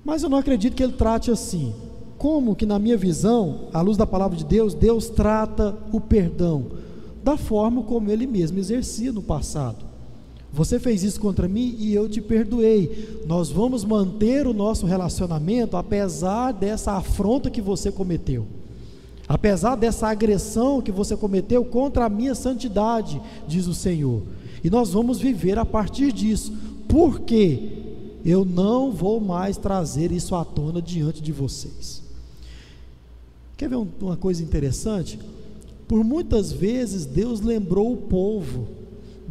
Mas 0.03 0.21
eu 0.21 0.29
não 0.29 0.37
acredito 0.37 0.75
que 0.75 0.83
ele 0.83 0.93
trate 0.93 1.31
assim. 1.31 1.73
Como 2.17 2.55
que, 2.55 2.65
na 2.65 2.77
minha 2.77 2.97
visão, 2.97 3.67
à 3.73 3.81
luz 3.81 3.97
da 3.97 4.05
palavra 4.05 4.37
de 4.37 4.43
Deus, 4.43 4.73
Deus 4.73 5.09
trata 5.09 5.75
o 5.91 5.99
perdão? 5.99 6.65
Da 7.23 7.37
forma 7.37 7.83
como 7.83 8.11
ele 8.11 8.27
mesmo 8.27 8.59
exercia 8.59 9.11
no 9.11 9.21
passado. 9.21 9.92
Você 10.53 10.79
fez 10.79 11.03
isso 11.03 11.19
contra 11.19 11.47
mim 11.47 11.75
e 11.79 11.93
eu 11.93 12.07
te 12.07 12.21
perdoei. 12.21 13.21
Nós 13.25 13.49
vamos 13.49 13.83
manter 13.83 14.47
o 14.47 14.53
nosso 14.53 14.85
relacionamento 14.85 15.75
apesar 15.75 16.51
dessa 16.51 16.93
afronta 16.93 17.49
que 17.49 17.61
você 17.61 17.91
cometeu. 17.91 18.45
Apesar 19.27 19.75
dessa 19.75 20.07
agressão 20.07 20.81
que 20.81 20.91
você 20.91 21.17
cometeu 21.17 21.65
contra 21.65 22.05
a 22.05 22.09
minha 22.09 22.35
santidade, 22.35 23.19
diz 23.47 23.65
o 23.65 23.73
Senhor. 23.73 24.21
E 24.63 24.69
nós 24.69 24.91
vamos 24.91 25.19
viver 25.19 25.57
a 25.57 25.65
partir 25.65 26.11
disso. 26.11 26.53
Por 26.87 27.21
quê? 27.21 27.81
eu 28.25 28.45
não 28.45 28.91
vou 28.91 29.19
mais 29.19 29.57
trazer 29.57 30.11
isso 30.11 30.33
à 30.33 30.45
tona 30.45 30.81
diante 30.81 31.21
de 31.21 31.31
vocês. 31.31 32.01
Quer 33.57 33.69
ver 33.69 33.75
uma 33.75 34.15
coisa 34.15 34.41
interessante? 34.41 35.19
Por 35.87 36.03
muitas 36.03 36.51
vezes 36.51 37.05
Deus 37.05 37.41
lembrou 37.41 37.91
o 37.91 37.97
povo 37.97 38.67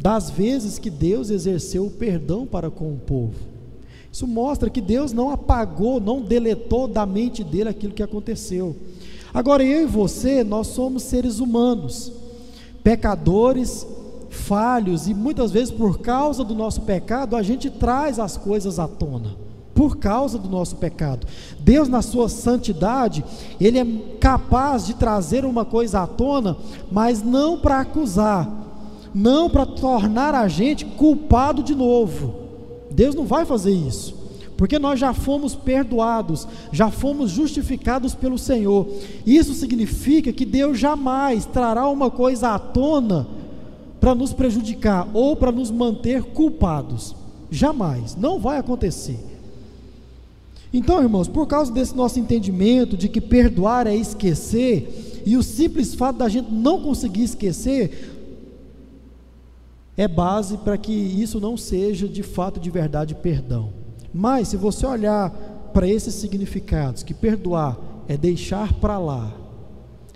das 0.03 0.29
vezes 0.29 0.77
que 0.77 0.89
Deus 0.89 1.29
exerceu 1.29 1.85
o 1.85 1.89
perdão 1.89 2.45
para 2.45 2.69
com 2.69 2.91
o 2.91 2.97
povo. 2.97 3.35
Isso 4.11 4.27
mostra 4.27 4.69
que 4.69 4.81
Deus 4.81 5.13
não 5.13 5.29
apagou, 5.29 6.01
não 6.01 6.21
deletou 6.21 6.89
da 6.89 7.05
mente 7.05 7.41
dele 7.41 7.69
aquilo 7.69 7.93
que 7.93 8.03
aconteceu. 8.03 8.75
Agora 9.33 9.63
eu 9.63 9.83
e 9.83 9.85
você, 9.85 10.43
nós 10.43 10.67
somos 10.67 11.03
seres 11.03 11.39
humanos, 11.39 12.11
pecadores, 12.83 13.87
falhos 14.29 15.07
e 15.07 15.13
muitas 15.13 15.51
vezes 15.51 15.71
por 15.71 15.99
causa 15.99 16.43
do 16.43 16.53
nosso 16.53 16.81
pecado, 16.81 17.37
a 17.37 17.41
gente 17.41 17.69
traz 17.69 18.19
as 18.19 18.35
coisas 18.35 18.79
à 18.79 18.89
tona. 18.89 19.37
Por 19.73 19.97
causa 19.97 20.37
do 20.37 20.49
nosso 20.49 20.75
pecado. 20.75 21.25
Deus, 21.61 21.87
na 21.87 22.01
sua 22.01 22.27
santidade, 22.27 23.23
Ele 23.59 23.79
é 23.79 23.85
capaz 24.19 24.85
de 24.85 24.95
trazer 24.95 25.45
uma 25.45 25.63
coisa 25.63 26.01
à 26.01 26.07
tona, 26.07 26.57
mas 26.91 27.23
não 27.23 27.57
para 27.57 27.79
acusar, 27.79 28.62
não 29.13 29.49
para 29.49 29.65
tornar 29.65 30.33
a 30.33 30.47
gente 30.47 30.85
culpado 30.85 31.61
de 31.61 31.75
novo. 31.75 32.33
Deus 32.89 33.15
não 33.15 33.25
vai 33.25 33.45
fazer 33.45 33.71
isso. 33.71 34.23
Porque 34.57 34.77
nós 34.79 34.99
já 34.99 35.13
fomos 35.13 35.55
perdoados, 35.55 36.47
já 36.71 36.89
fomos 36.89 37.31
justificados 37.31 38.13
pelo 38.13 38.37
Senhor. 38.37 38.87
Isso 39.25 39.53
significa 39.53 40.31
que 40.31 40.45
Deus 40.45 40.79
jamais 40.79 41.45
trará 41.45 41.87
uma 41.87 42.09
coisa 42.09 42.49
à 42.49 42.59
tona 42.59 43.27
para 43.99 44.13
nos 44.13 44.31
prejudicar 44.31 45.07
ou 45.13 45.35
para 45.35 45.51
nos 45.51 45.71
manter 45.71 46.23
culpados. 46.23 47.15
Jamais, 47.49 48.15
não 48.15 48.39
vai 48.39 48.57
acontecer. 48.57 49.19
Então, 50.73 51.01
irmãos, 51.01 51.27
por 51.27 51.47
causa 51.47 51.71
desse 51.71 51.95
nosso 51.95 52.19
entendimento 52.19 52.97
de 52.97 53.07
que 53.07 53.21
perdoar 53.21 53.85
é 53.85 53.95
esquecer, 53.95 55.21
e 55.25 55.37
o 55.37 55.43
simples 55.43 55.93
fato 55.93 56.17
da 56.17 56.27
gente 56.27 56.51
não 56.51 56.81
conseguir 56.81 57.23
esquecer, 57.23 58.22
é 59.95 60.07
base 60.07 60.57
para 60.57 60.77
que 60.77 60.91
isso 60.91 61.39
não 61.39 61.55
seja 61.55 62.07
de 62.07 62.23
fato 62.23 62.59
de 62.59 62.69
verdade 62.69 63.13
perdão. 63.15 63.71
Mas 64.13 64.49
se 64.49 64.57
você 64.57 64.85
olhar 64.85 65.29
para 65.73 65.87
esses 65.87 66.13
significados, 66.15 67.03
que 67.03 67.13
perdoar 67.13 67.77
é 68.07 68.17
deixar 68.17 68.73
para 68.73 68.97
lá, 68.97 69.31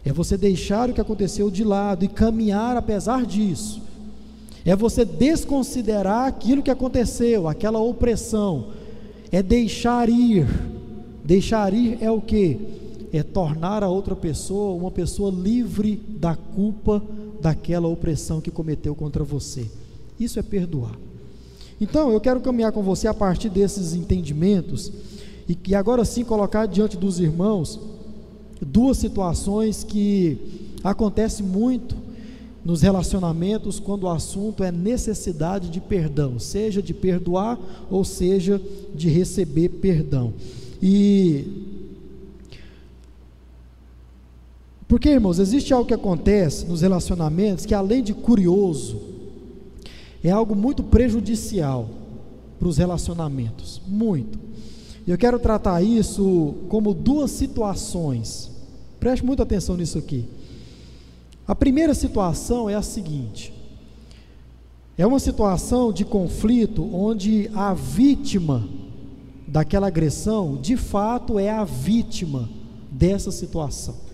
é 0.04 0.12
você 0.12 0.38
deixar 0.38 0.90
o 0.90 0.94
que 0.94 1.02
aconteceu 1.02 1.50
de 1.52 1.64
lado 1.64 2.06
e 2.06 2.08
caminhar 2.08 2.78
apesar 2.78 3.26
disso, 3.26 3.82
é 4.66 4.76
você 4.76 5.06
desconsiderar 5.06 6.28
aquilo 6.28 6.62
que 6.62 6.72
aconteceu, 6.72 7.48
aquela 7.48 7.80
opressão, 7.80 8.70
é 9.32 9.42
deixar 9.42 10.10
ir. 10.10 10.48
Deixar 11.24 11.74
ir 11.74 11.98
é 12.02 12.10
o 12.10 12.22
que? 12.22 12.58
É 13.12 13.24
tornar 13.24 13.84
a 13.84 13.90
outra 13.90 14.16
pessoa 14.16 14.80
uma 14.80 14.92
pessoa 14.92 15.32
livre 15.32 15.96
da 15.96 16.36
culpa 16.36 17.02
daquela 17.42 17.88
opressão 17.88 18.42
que 18.42 18.52
cometeu 18.52 18.96
contra 18.96 19.24
você. 19.24 19.66
Isso 20.20 20.40
é 20.40 20.44
perdoar. 20.44 20.98
Então, 21.80 22.12
eu 22.12 22.20
quero 22.20 22.40
caminhar 22.42 22.72
com 22.72 22.82
você 22.82 23.08
a 23.08 23.14
partir 23.14 23.50
desses 23.50 23.94
entendimentos 23.94 24.92
e 25.48 25.56
que 25.56 25.76
agora 25.76 26.04
sim 26.04 26.24
colocar 26.24 26.66
diante 26.66 26.98
dos 26.98 27.20
irmãos 27.20 27.80
duas 28.60 28.98
situações 28.98 29.84
que 29.84 30.72
acontecem 30.84 31.46
muito 31.46 31.96
nos 32.66 32.82
relacionamentos 32.82 33.80
quando 33.80 34.04
o 34.04 34.10
assunto 34.10 34.64
é 34.64 34.72
necessidade 34.72 35.70
de 35.70 35.80
perdão, 35.80 36.38
seja 36.40 36.82
de 36.82 36.94
perdoar 36.94 37.58
ou 37.90 38.04
seja 38.04 38.62
de 38.94 39.08
receber 39.08 39.70
perdão. 39.70 40.34
E 40.82 41.77
porque, 44.88 45.10
irmãos, 45.10 45.38
existe 45.38 45.74
algo 45.74 45.88
que 45.88 45.94
acontece 45.94 46.66
nos 46.66 46.82
relacionamentos 46.82 47.66
que 47.66 47.74
além 47.74 48.02
de 48.02 48.14
curioso, 48.14 49.02
é 50.24 50.30
algo 50.30 50.56
muito 50.56 50.82
prejudicial 50.82 51.90
para 52.58 52.68
os 52.68 52.78
relacionamentos, 52.78 53.82
muito. 53.86 54.40
Eu 55.06 55.18
quero 55.18 55.40
tratar 55.40 55.82
isso 55.82 56.56
como 56.70 56.94
duas 56.94 57.32
situações. 57.32 58.52
Preste 59.00 59.26
muita 59.26 59.44
atenção 59.44 59.78
nisso 59.78 59.98
aqui. 59.98 60.26
A 61.48 61.56
primeira 61.56 61.94
situação 61.94 62.70
é 62.70 62.76
a 62.76 62.82
seguinte: 62.82 63.54
é 64.98 65.06
uma 65.06 65.20
situação 65.20 65.94
de 65.94 66.04
conflito 66.04 66.84
onde 66.94 67.50
a 67.54 67.74
vítima 67.74 68.68
daquela 69.48 69.88
agressão, 69.88 70.58
de 70.58 70.76
fato, 70.76 71.40
é 71.40 71.50
a 71.50 71.64
vítima 71.64 72.50
dessa 72.92 73.32
situação. 73.32 74.07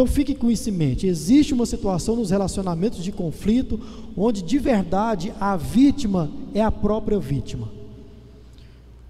Então 0.00 0.10
fique 0.10 0.34
com 0.34 0.50
isso 0.50 0.70
em 0.70 0.72
mente: 0.72 1.06
existe 1.06 1.52
uma 1.52 1.66
situação 1.66 2.16
nos 2.16 2.30
relacionamentos 2.30 3.04
de 3.04 3.12
conflito 3.12 3.78
onde 4.16 4.40
de 4.40 4.58
verdade 4.58 5.30
a 5.38 5.58
vítima 5.58 6.30
é 6.54 6.62
a 6.62 6.72
própria 6.72 7.18
vítima. 7.18 7.68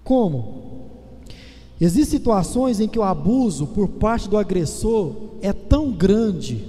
Como? 0.03 0.89
Existem 1.79 2.19
situações 2.19 2.81
em 2.81 2.89
que 2.89 2.99
o 2.99 3.03
abuso 3.03 3.67
por 3.67 3.87
parte 3.87 4.27
do 4.27 4.37
agressor 4.37 5.15
é 5.41 5.53
tão 5.53 5.91
grande 5.91 6.61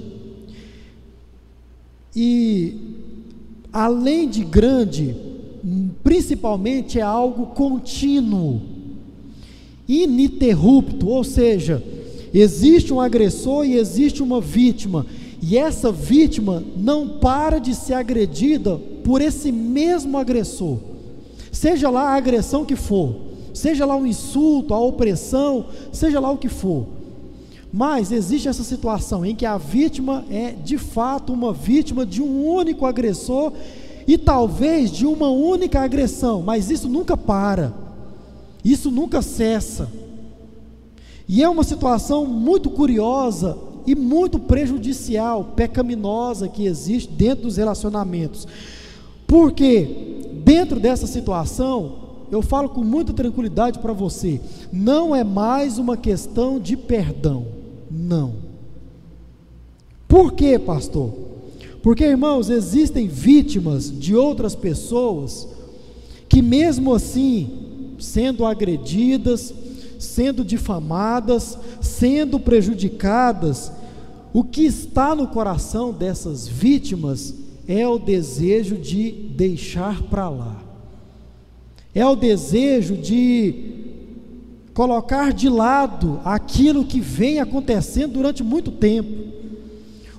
e, 2.15 2.77
além 3.73 4.29
de 4.29 4.45
grande, 4.45 5.17
principalmente 6.05 7.01
é 7.01 7.03
algo 7.03 7.47
contínuo, 7.47 8.63
ininterrupto, 9.89 11.09
ou 11.09 11.25
seja, 11.25 11.83
existe 12.41 12.93
um 12.93 13.01
agressor 13.01 13.65
e 13.65 13.77
existe 13.77 14.23
uma 14.23 14.41
vítima, 14.41 15.07
e 15.41 15.59
essa 15.59 15.91
vítima 15.91 16.63
não 16.77 17.09
para 17.09 17.59
de 17.59 17.75
ser 17.75 17.95
agredida 17.95 18.79
por 19.05 19.21
esse 19.21 19.51
mesmo 19.51 20.17
agressor, 20.17 20.79
seja 21.51 21.91
lá 21.91 22.11
a 22.11 22.15
agressão 22.15 22.65
que 22.65 22.77
for, 22.77 23.17
seja 23.53 23.85
lá 23.85 23.97
o 23.97 24.07
insulto, 24.07 24.73
a 24.73 24.81
opressão, 24.81 25.67
seja 25.93 26.21
lá 26.21 26.31
o 26.31 26.39
que 26.39 26.49
for. 26.49 26.87
Mas 27.73 28.13
existe 28.13 28.49
essa 28.49 28.63
situação 28.63 29.25
em 29.25 29.35
que 29.35 29.47
a 29.47 29.57
vítima 29.57 30.25
é 30.31 30.51
de 30.51 30.77
fato 30.77 31.33
uma 31.33 31.53
vítima 31.53 32.05
de 32.05 32.23
um 32.23 32.47
único 32.47 32.85
agressor 32.85 33.53
e 34.07 34.19
talvez 34.19 34.91
de 34.91 35.07
uma 35.07 35.31
única 35.31 35.81
agressão, 35.81 36.43
mas 36.43 36.71
isso 36.71 36.89
nunca 36.89 37.17
para, 37.17 37.73
isso 38.65 38.91
nunca 38.91 39.23
cessa. 39.23 39.89
E 41.29 41.43
é 41.43 41.49
uma 41.49 41.65
situação 41.65 42.27
muito 42.27 42.71
curiosa 42.71 43.57
e 43.87 43.95
muito 43.95 44.39
prejudicial, 44.39 45.53
pecaminosa 45.57 46.49
que 46.49 46.67
existe 46.67 47.13
dentro 47.13 47.45
dos 47.45 47.57
relacionamentos. 47.57 48.47
Porque 49.27 50.31
dentro 50.45 50.79
dessa 50.79 51.07
situação, 51.07 52.01
eu 52.31 52.43
falo 52.43 52.69
com 52.69 52.83
muita 52.83 53.13
tranquilidade 53.13 53.79
para 53.79 53.93
você, 53.93 54.41
não 54.73 55.15
é 55.15 55.25
mais 55.25 55.79
uma 55.79 55.97
questão 55.97 56.59
de 56.59 56.77
perdão 56.77 57.63
não. 57.93 58.35
Por 60.09 60.33
quê, 60.33 60.59
pastor? 60.59 61.13
Porque, 61.83 62.05
irmãos, 62.05 62.49
existem 62.49 63.07
vítimas 63.07 63.91
de 63.91 64.15
outras 64.15 64.55
pessoas 64.55 65.49
que, 66.29 66.41
mesmo 66.41 66.95
assim, 66.95 67.51
sendo 67.99 68.47
agredidas, 68.47 69.53
sendo 70.03 70.45
difamadas, 70.45 71.59
sendo 71.81 72.39
prejudicadas, 72.39 73.73
o 74.33 74.43
que 74.43 74.65
está 74.65 75.15
no 75.15 75.29
coração 75.29 75.93
dessas 75.93 76.49
vítimas 76.49 77.35
é 77.69 77.87
o 77.87 77.99
desejo 77.99 78.77
de 78.77 79.13
deixar 79.37 80.03
para 80.03 80.29
lá, 80.29 80.57
é 81.95 82.05
o 82.05 82.17
desejo 82.17 82.97
de 82.97 83.83
colocar 84.75 85.33
de 85.33 85.49
lado 85.49 86.21
aquilo 86.25 86.85
que 86.85 87.01
vem 87.01 87.41
acontecendo 87.41 88.15
durante 88.15 88.43
muito 88.43 88.71
tempo. 88.71 89.33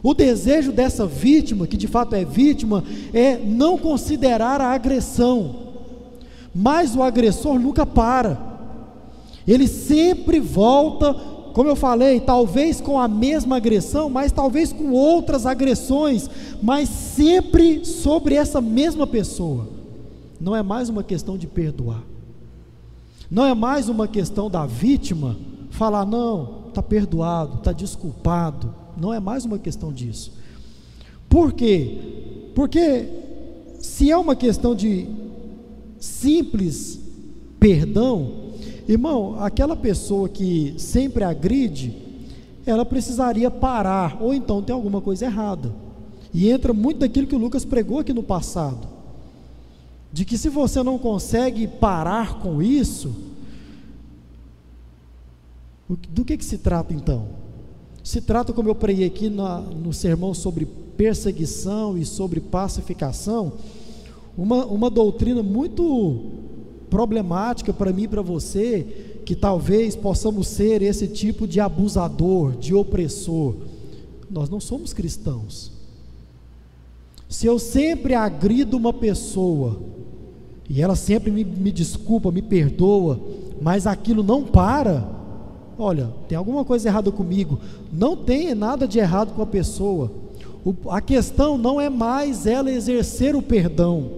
O 0.04 0.14
desejo 0.14 0.72
dessa 0.72 1.08
vítima, 1.08 1.66
que 1.66 1.78
de 1.78 1.88
fato 1.88 2.14
é 2.14 2.26
vítima, 2.26 2.84
é 3.14 3.38
não 3.38 3.78
considerar 3.78 4.62
a 4.62 4.72
agressão, 4.72 5.56
mas 6.54 6.96
o 6.96 7.02
agressor 7.02 7.58
nunca 7.58 7.86
para, 7.86 8.53
ele 9.48 9.68
sempre 9.68 10.40
volta, 10.40 11.14
como 11.54 11.70
eu 11.70 11.76
falei, 11.76 12.20
talvez 12.20 12.82
com 12.82 13.00
a 13.00 13.08
mesma 13.08 13.58
agressão, 13.58 14.10
mas 14.10 14.32
talvez 14.32 14.72
com 14.74 14.92
outras 14.92 15.46
agressões, 15.46 16.30
mas 16.62 16.90
sempre 16.90 17.86
sobre 17.86 18.36
essa 18.36 18.60
mesma 18.62 19.06
pessoa. 19.06 19.68
Não 20.40 20.56
é 20.56 20.64
mais 20.64 20.90
uma 20.90 21.04
questão 21.04 21.38
de 21.38 21.48
perdoar. 21.48 22.04
Não 23.30 23.46
é 23.46 23.54
mais 23.54 23.90
uma 23.90 24.08
questão 24.08 24.50
da 24.50 24.66
vítima 24.66 25.38
falar, 25.70 26.06
não, 26.06 26.66
está 26.70 26.84
perdoado, 26.84 27.58
está 27.58 27.72
desculpado. 27.72 28.74
Não 28.96 29.14
é 29.14 29.20
mais 29.20 29.46
uma 29.46 29.58
questão 29.58 29.92
disso. 29.92 30.34
Por 31.28 31.54
quê? 31.54 32.52
Porque 32.54 33.08
se 33.80 34.12
é 34.12 34.18
uma 34.18 34.36
questão 34.36 34.76
de 34.76 35.08
simples 36.00 37.00
perdão, 37.60 38.43
irmão, 38.88 39.36
aquela 39.40 39.76
pessoa 39.76 40.28
que 40.28 40.76
sempre 40.78 41.24
agride, 41.24 41.96
ela 42.66 42.86
precisaria 42.86 43.52
parar, 43.52 44.18
ou 44.22 44.34
então 44.34 44.62
tem 44.62 44.74
alguma 44.74 45.02
coisa 45.02 45.26
errada. 45.26 45.74
E 46.34 46.50
entra 46.50 46.74
muito 46.74 47.00
daquilo 47.00 47.28
que 47.28 47.36
o 47.36 47.40
Lucas 47.40 47.64
pregou 47.64 48.00
aqui 48.00 48.14
no 48.14 48.24
passado 48.24 48.94
de 50.14 50.24
que 50.26 50.38
se 50.38 50.48
você 50.48 50.84
não 50.84 51.00
consegue 51.00 51.68
parar 51.68 52.40
com 52.40 52.62
isso, 52.62 53.16
do 56.10 56.24
que, 56.24 56.38
que 56.38 56.46
se 56.46 56.60
trata 56.60 56.94
então? 56.94 57.30
Se 58.04 58.22
trata, 58.22 58.54
como 58.54 58.70
eu 58.70 58.76
preguei 58.76 59.08
aqui 59.08 59.28
no 59.28 59.92
sermão 59.92 60.36
sobre 60.36 60.66
perseguição 60.66 61.98
e 61.98 62.06
sobre 62.06 62.40
pacificação, 62.40 63.54
uma, 64.38 64.66
uma 64.66 64.90
doutrina 64.90 65.42
muito 65.42 66.43
problemática 66.94 67.74
para 67.74 67.92
mim 67.92 68.04
e 68.04 68.08
para 68.08 68.22
você, 68.22 68.86
que 69.26 69.34
talvez 69.36 69.96
possamos 69.96 70.48
ser 70.48 70.84
esse 70.84 71.08
tipo 71.08 71.48
de 71.48 71.60
abusador, 71.60 72.52
de 72.52 72.76
opressor. 72.76 73.56
Nós 74.30 74.48
não 74.48 74.60
somos 74.60 74.94
cristãos. 74.94 75.72
Se 77.28 77.48
eu 77.48 77.58
sempre 77.58 78.14
agrido 78.14 78.78
uma 78.78 78.94
pessoa, 78.94 79.82
e 80.70 80.84
ela 80.84 80.96
sempre 80.96 81.32
me, 81.32 81.44
me 81.44 81.72
desculpa, 81.72 82.32
me 82.32 82.44
perdoa, 82.44 83.20
mas 83.60 83.88
aquilo 83.88 84.22
não 84.22 84.44
para, 84.44 85.04
olha, 85.80 86.14
tem 86.28 86.38
alguma 86.38 86.64
coisa 86.64 86.90
errada 86.90 87.12
comigo. 87.12 87.60
Não 87.92 88.16
tem 88.16 88.54
nada 88.54 88.88
de 88.88 89.00
errado 89.00 89.34
com 89.34 89.42
a 89.42 89.48
pessoa. 89.48 90.12
O, 90.64 90.92
a 90.92 91.02
questão 91.02 91.58
não 91.58 91.82
é 91.82 91.90
mais 91.90 92.46
ela 92.46 92.72
exercer 92.72 93.36
o 93.36 93.42
perdão. 93.42 94.12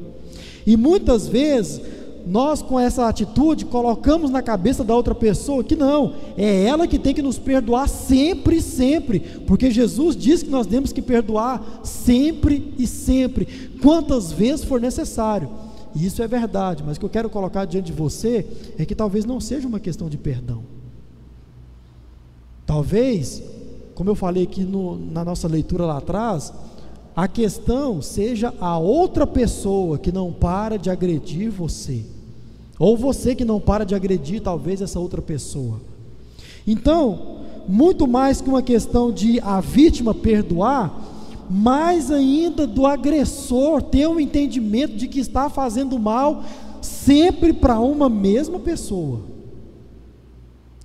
E 0.68 0.76
muitas 0.76 1.26
vezes 1.26 1.82
nós 2.26 2.62
com 2.62 2.80
essa 2.80 3.08
atitude 3.08 3.66
colocamos 3.66 4.32
na 4.32 4.42
cabeça 4.42 4.84
da 4.84 4.96
outra 4.96 5.14
pessoa 5.14 5.64
que 5.64 5.76
não, 5.76 6.14
é 6.36 6.64
ela 6.66 6.88
que 6.88 6.98
tem 6.98 7.14
que 7.14 7.22
nos 7.22 7.38
perdoar 7.38 7.88
sempre 7.88 8.62
sempre, 8.62 9.20
porque 9.20 9.70
Jesus 9.70 10.16
diz 10.16 10.42
que 10.42 10.50
nós 10.50 10.66
temos 10.66 10.92
que 10.92 11.02
perdoar 11.02 11.82
sempre 11.84 12.74
e 12.78 12.88
sempre, 12.88 13.46
quantas 13.82 14.32
vezes 14.32 14.66
for 14.66 14.82
necessário. 14.82 15.50
E 15.96 16.06
isso 16.06 16.22
é 16.22 16.28
verdade, 16.28 16.84
mas 16.86 16.98
o 16.98 17.00
que 17.00 17.06
eu 17.06 17.10
quero 17.10 17.30
colocar 17.30 17.66
diante 17.66 17.86
de 17.86 17.94
você 17.94 18.46
é 18.78 18.86
que 18.86 18.96
talvez 18.96 19.24
não 19.24 19.40
seja 19.40 19.68
uma 19.68 19.80
questão 19.80 20.10
de 20.10 20.18
perdão. 20.18 20.64
Talvez, 22.66 23.42
como 23.94 24.10
eu 24.10 24.16
falei 24.16 24.44
aqui 24.44 24.64
no, 24.64 24.98
na 24.98 25.24
nossa 25.24 25.48
leitura 25.48 25.86
lá 25.86 25.98
atrás, 25.98 26.52
a 27.16 27.28
questão 27.28 28.02
seja 28.02 28.54
a 28.60 28.78
outra 28.78 29.26
pessoa 29.26 29.98
que 29.98 30.12
não 30.12 30.34
para 30.34 30.78
de 30.78 30.90
agredir 30.90 31.50
você. 31.50 32.15
Ou 32.78 32.98
você 32.98 33.34
que 33.34 33.46
não 33.46 33.60
para 33.60 33.86
de 33.86 33.96
agredir, 33.96 34.42
talvez, 34.42 34.82
essa 34.82 35.00
outra 35.00 35.22
pessoa. 35.22 35.80
Então, 36.68 37.38
muito 37.68 38.08
mais 38.08 38.42
que 38.42 38.50
uma 38.50 38.62
questão 38.62 39.12
de 39.12 39.40
a 39.40 39.62
vítima 39.62 40.14
perdoar, 40.14 41.14
mais 41.50 42.12
ainda 42.12 42.66
do 42.66 42.86
agressor 42.86 43.82
ter 43.82 44.08
um 44.08 44.20
entendimento 44.20 44.96
de 44.96 45.08
que 45.08 45.20
está 45.20 45.50
fazendo 45.50 45.98
mal 46.00 46.44
sempre 46.82 47.54
para 47.54 47.80
uma 47.80 48.10
mesma 48.10 48.60
pessoa. 48.60 49.22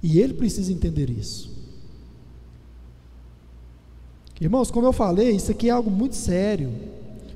E 0.03 0.19
ele 0.19 0.35
precisa 0.35 0.73
entender 0.73 1.11
isso. 1.11 1.51
Irmãos, 4.41 4.71
como 4.71 4.87
eu 4.87 4.93
falei, 4.93 5.33
isso 5.33 5.51
aqui 5.51 5.69
é 5.69 5.73
algo 5.73 5.91
muito 5.91 6.17
sério. 6.17 6.71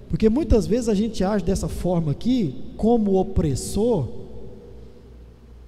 Porque 0.08 0.28
muitas 0.28 0.66
vezes 0.66 0.88
a 0.88 0.94
gente 0.94 1.22
age 1.22 1.44
dessa 1.44 1.68
forma 1.68 2.12
aqui, 2.12 2.54
como 2.76 3.16
opressor, 3.16 4.23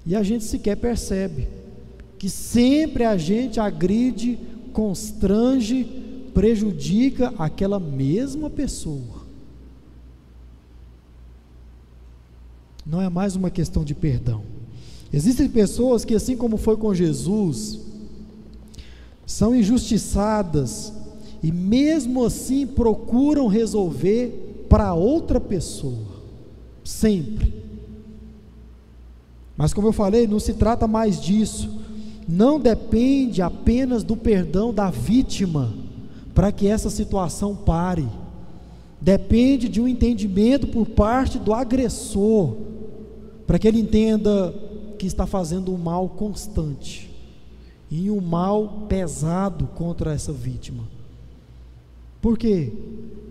e 0.06 0.14
a 0.14 0.22
gente 0.22 0.44
sequer 0.44 0.76
percebe 0.76 1.48
que 2.18 2.30
sempre 2.30 3.04
a 3.04 3.16
gente 3.16 3.58
agride, 3.58 4.38
constrange, 4.72 5.84
prejudica 6.32 7.34
aquela 7.38 7.80
mesma 7.80 8.48
pessoa. 8.48 9.26
Não 12.86 13.02
é 13.02 13.08
mais 13.08 13.34
uma 13.34 13.50
questão 13.50 13.84
de 13.84 13.94
perdão. 13.94 14.42
Existem 15.12 15.48
pessoas 15.48 16.04
que, 16.04 16.14
assim 16.14 16.36
como 16.36 16.56
foi 16.56 16.76
com 16.76 16.94
Jesus, 16.94 17.80
são 19.26 19.54
injustiçadas 19.54 20.92
e, 21.42 21.50
mesmo 21.50 22.24
assim, 22.24 22.66
procuram 22.66 23.48
resolver 23.48 24.66
para 24.68 24.94
outra 24.94 25.40
pessoa, 25.40 26.22
sempre. 26.84 27.65
Mas 29.56 29.72
como 29.72 29.88
eu 29.88 29.92
falei, 29.92 30.26
não 30.26 30.38
se 30.38 30.54
trata 30.54 30.86
mais 30.86 31.20
disso. 31.20 31.70
Não 32.28 32.60
depende 32.60 33.40
apenas 33.40 34.02
do 34.02 34.16
perdão 34.16 34.74
da 34.74 34.90
vítima 34.90 35.72
para 36.34 36.52
que 36.52 36.66
essa 36.66 36.90
situação 36.90 37.54
pare. 37.56 38.06
Depende 39.00 39.68
de 39.68 39.80
um 39.80 39.88
entendimento 39.88 40.66
por 40.66 40.86
parte 40.86 41.38
do 41.38 41.54
agressor, 41.54 42.56
para 43.46 43.58
que 43.58 43.68
ele 43.68 43.80
entenda 43.80 44.52
que 44.98 45.06
está 45.06 45.26
fazendo 45.26 45.72
um 45.72 45.78
mal 45.78 46.08
constante 46.08 47.10
e 47.90 48.10
um 48.10 48.20
mal 48.20 48.86
pesado 48.88 49.66
contra 49.68 50.12
essa 50.12 50.32
vítima. 50.32 50.84
Por 52.20 52.36
quê? 52.36 52.72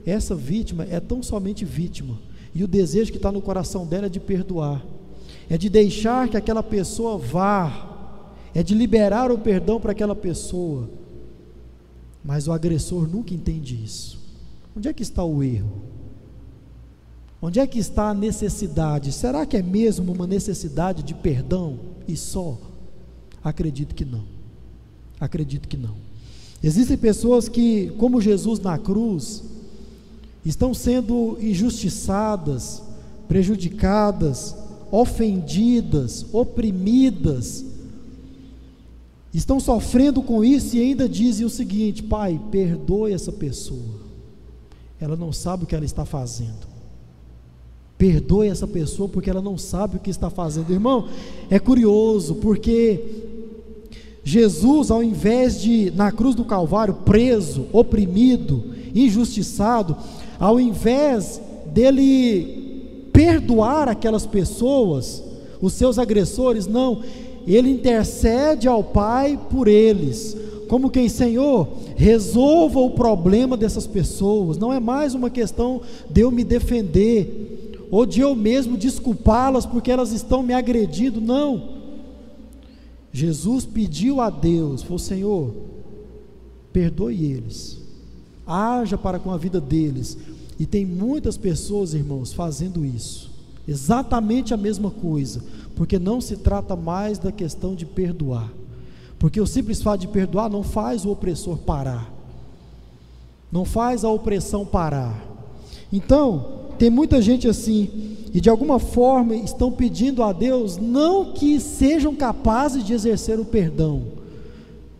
Essa 0.05 0.35
vítima 0.35 0.87
é 0.89 0.99
tão 0.99 1.21
somente 1.21 1.65
vítima, 1.65 2.17
e 2.53 2.63
o 2.63 2.67
desejo 2.67 3.11
que 3.11 3.17
está 3.17 3.31
no 3.31 3.41
coração 3.41 3.85
dela 3.85 4.05
é 4.05 4.09
de 4.09 4.19
perdoar 4.19 4.83
é 5.49 5.57
de 5.57 5.69
deixar 5.69 6.27
que 6.27 6.37
aquela 6.37 6.63
pessoa 6.63 7.17
vá, 7.17 8.17
é 8.53 8.63
de 8.63 8.73
liberar 8.73 9.31
o 9.31 9.37
perdão 9.37 9.79
para 9.79 9.91
aquela 9.91 10.15
pessoa. 10.15 10.89
Mas 12.23 12.47
o 12.47 12.51
agressor 12.51 13.07
nunca 13.07 13.33
entende 13.33 13.81
isso. 13.83 14.19
Onde 14.75 14.87
é 14.87 14.93
que 14.93 15.03
está 15.03 15.23
o 15.23 15.43
erro? 15.43 15.83
Onde 17.41 17.59
é 17.59 17.67
que 17.67 17.77
está 17.77 18.09
a 18.09 18.13
necessidade? 18.13 19.11
Será 19.11 19.45
que 19.45 19.55
é 19.55 19.61
mesmo 19.61 20.11
uma 20.11 20.25
necessidade 20.25 21.03
de 21.03 21.13
perdão 21.13 21.79
e 22.07 22.17
só? 22.17 22.57
Acredito 23.43 23.93
que 23.93 24.03
não. 24.03 24.23
Acredito 25.19 25.67
que 25.67 25.77
não. 25.77 25.95
Existem 26.63 26.97
pessoas 26.97 27.47
que, 27.47 27.91
como 27.99 28.19
Jesus 28.19 28.59
na 28.59 28.77
cruz, 28.79 29.43
estão 30.43 30.73
sendo 30.73 31.37
injustiçadas, 31.39 32.81
prejudicadas, 33.27 34.55
ofendidas, 34.91 36.25
oprimidas, 36.31 37.65
estão 39.33 39.59
sofrendo 39.59 40.21
com 40.21 40.43
isso 40.43 40.75
e 40.77 40.81
ainda 40.81 41.07
dizem 41.09 41.45
o 41.45 41.49
seguinte: 41.49 42.03
Pai, 42.03 42.39
perdoe 42.51 43.13
essa 43.13 43.31
pessoa, 43.31 43.99
ela 44.99 45.15
não 45.15 45.33
sabe 45.33 45.63
o 45.63 45.67
que 45.67 45.75
ela 45.75 45.85
está 45.85 46.05
fazendo. 46.05 46.75
Perdoe 47.97 48.47
essa 48.47 48.67
pessoa 48.67 49.07
porque 49.07 49.29
ela 49.29 49.41
não 49.41 49.57
sabe 49.57 49.97
o 49.97 49.99
que 49.99 50.09
está 50.09 50.29
fazendo. 50.29 50.71
Irmão, 50.71 51.07
é 51.49 51.59
curioso 51.59 52.35
porque 52.35 53.01
Jesus, 54.23 54.89
ao 54.89 55.03
invés 55.03 55.61
de 55.61 55.91
na 55.91 56.11
cruz 56.11 56.35
do 56.35 56.43
Calvário, 56.43 56.95
preso, 57.05 57.67
oprimido, 57.71 58.63
injustiçado, 58.93 59.95
ao 60.39 60.59
invés 60.59 61.39
dele 61.67 62.64
perdoar 63.15 63.87
aquelas 63.87 64.25
pessoas, 64.25 65.23
os 65.61 65.71
seus 65.73 65.97
agressores, 65.97 66.67
não, 66.67 67.01
ele 67.47 67.69
intercede 67.69 68.67
ao 68.67 68.83
Pai 68.83 69.39
por 69.49 69.69
eles, 69.69 70.35
como 70.67 70.89
quem, 70.89 71.07
Senhor, 71.07 71.67
resolva 71.95 72.79
o 72.79 72.91
problema 72.91 73.55
dessas 73.55 73.87
pessoas, 73.87 74.57
não 74.57 74.73
é 74.73 74.79
mais 74.81 75.13
uma 75.13 75.29
questão 75.29 75.81
de 76.09 76.21
eu 76.21 76.29
me 76.29 76.43
defender, 76.43 77.87
ou 77.89 78.05
de 78.05 78.19
eu 78.19 78.35
mesmo 78.35 78.75
desculpá-las 78.75 79.65
porque 79.65 79.91
elas 79.91 80.11
estão 80.11 80.43
me 80.43 80.53
agredindo, 80.53 81.21
não. 81.21 81.75
Jesus 83.13 83.63
pediu 83.63 84.19
a 84.19 84.29
Deus, 84.29 84.81
falou: 84.81 84.99
Senhor, 84.99 85.53
perdoe 86.73 87.23
eles, 87.23 87.77
haja 88.45 88.97
para 88.97 89.19
com 89.19 89.31
a 89.31 89.37
vida 89.37 89.61
deles, 89.61 90.17
e 90.59 90.65
tem 90.65 90.85
muitas 90.85 91.37
pessoas, 91.37 91.93
irmãos, 91.93 92.33
fazendo 92.33 92.85
isso. 92.85 93.29
Exatamente 93.67 94.53
a 94.53 94.57
mesma 94.57 94.89
coisa, 94.89 95.41
porque 95.75 95.99
não 95.99 96.21
se 96.21 96.37
trata 96.37 96.75
mais 96.75 97.19
da 97.19 97.31
questão 97.31 97.75
de 97.75 97.85
perdoar. 97.85 98.51
Porque 99.19 99.41
o 99.41 99.47
simples 99.47 99.81
fato 99.81 100.01
de 100.01 100.07
perdoar 100.07 100.49
não 100.49 100.63
faz 100.63 101.03
o 101.05 101.11
opressor 101.11 101.57
parar. 101.57 102.11
Não 103.51 103.65
faz 103.65 104.03
a 104.03 104.09
opressão 104.09 104.65
parar. 104.65 105.25
Então, 105.91 106.65
tem 106.77 106.89
muita 106.89 107.21
gente 107.21 107.47
assim, 107.47 108.17
e 108.33 108.39
de 108.39 108.49
alguma 108.49 108.79
forma 108.79 109.35
estão 109.35 109.71
pedindo 109.71 110.21
a 110.21 110.31
Deus 110.31 110.77
não 110.77 111.33
que 111.33 111.59
sejam 111.59 112.15
capazes 112.15 112.83
de 112.83 112.93
exercer 112.93 113.39
o 113.39 113.45
perdão, 113.45 114.03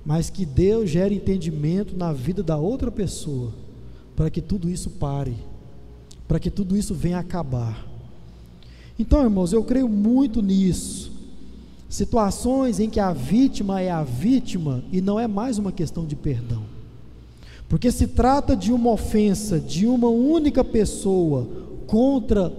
mas 0.05 0.29
que 0.29 0.45
Deus 0.45 0.89
gere 0.89 1.15
entendimento 1.15 1.95
na 1.97 2.13
vida 2.13 2.41
da 2.41 2.57
outra 2.57 2.89
pessoa 2.89 3.51
para 4.15 4.29
que 4.29 4.41
tudo 4.41 4.69
isso 4.69 4.89
pare, 4.91 5.35
para 6.27 6.39
que 6.39 6.49
tudo 6.49 6.77
isso 6.77 6.93
venha 6.93 7.19
acabar. 7.19 7.85
Então, 8.97 9.21
irmãos, 9.23 9.51
eu 9.51 9.63
creio 9.63 9.89
muito 9.89 10.41
nisso. 10.41 11.11
Situações 11.89 12.79
em 12.79 12.89
que 12.89 12.99
a 12.99 13.13
vítima 13.13 13.81
é 13.81 13.91
a 13.91 14.03
vítima 14.03 14.83
e 14.91 15.01
não 15.01 15.19
é 15.19 15.27
mais 15.27 15.57
uma 15.57 15.71
questão 15.71 16.05
de 16.05 16.15
perdão. 16.15 16.63
Porque 17.67 17.91
se 17.91 18.07
trata 18.07 18.55
de 18.55 18.71
uma 18.71 18.91
ofensa 18.91 19.59
de 19.59 19.85
uma 19.85 20.07
única 20.07 20.63
pessoa 20.63 21.47
contra 21.87 22.51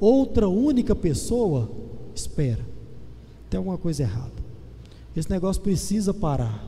outra 0.00 0.48
única 0.48 0.94
pessoa, 0.94 1.70
espera. 2.14 2.64
Tem 3.50 3.58
alguma 3.58 3.78
coisa 3.78 4.02
errada. 4.02 4.32
Esse 5.16 5.30
negócio 5.30 5.60
precisa 5.62 6.14
parar. 6.14 6.64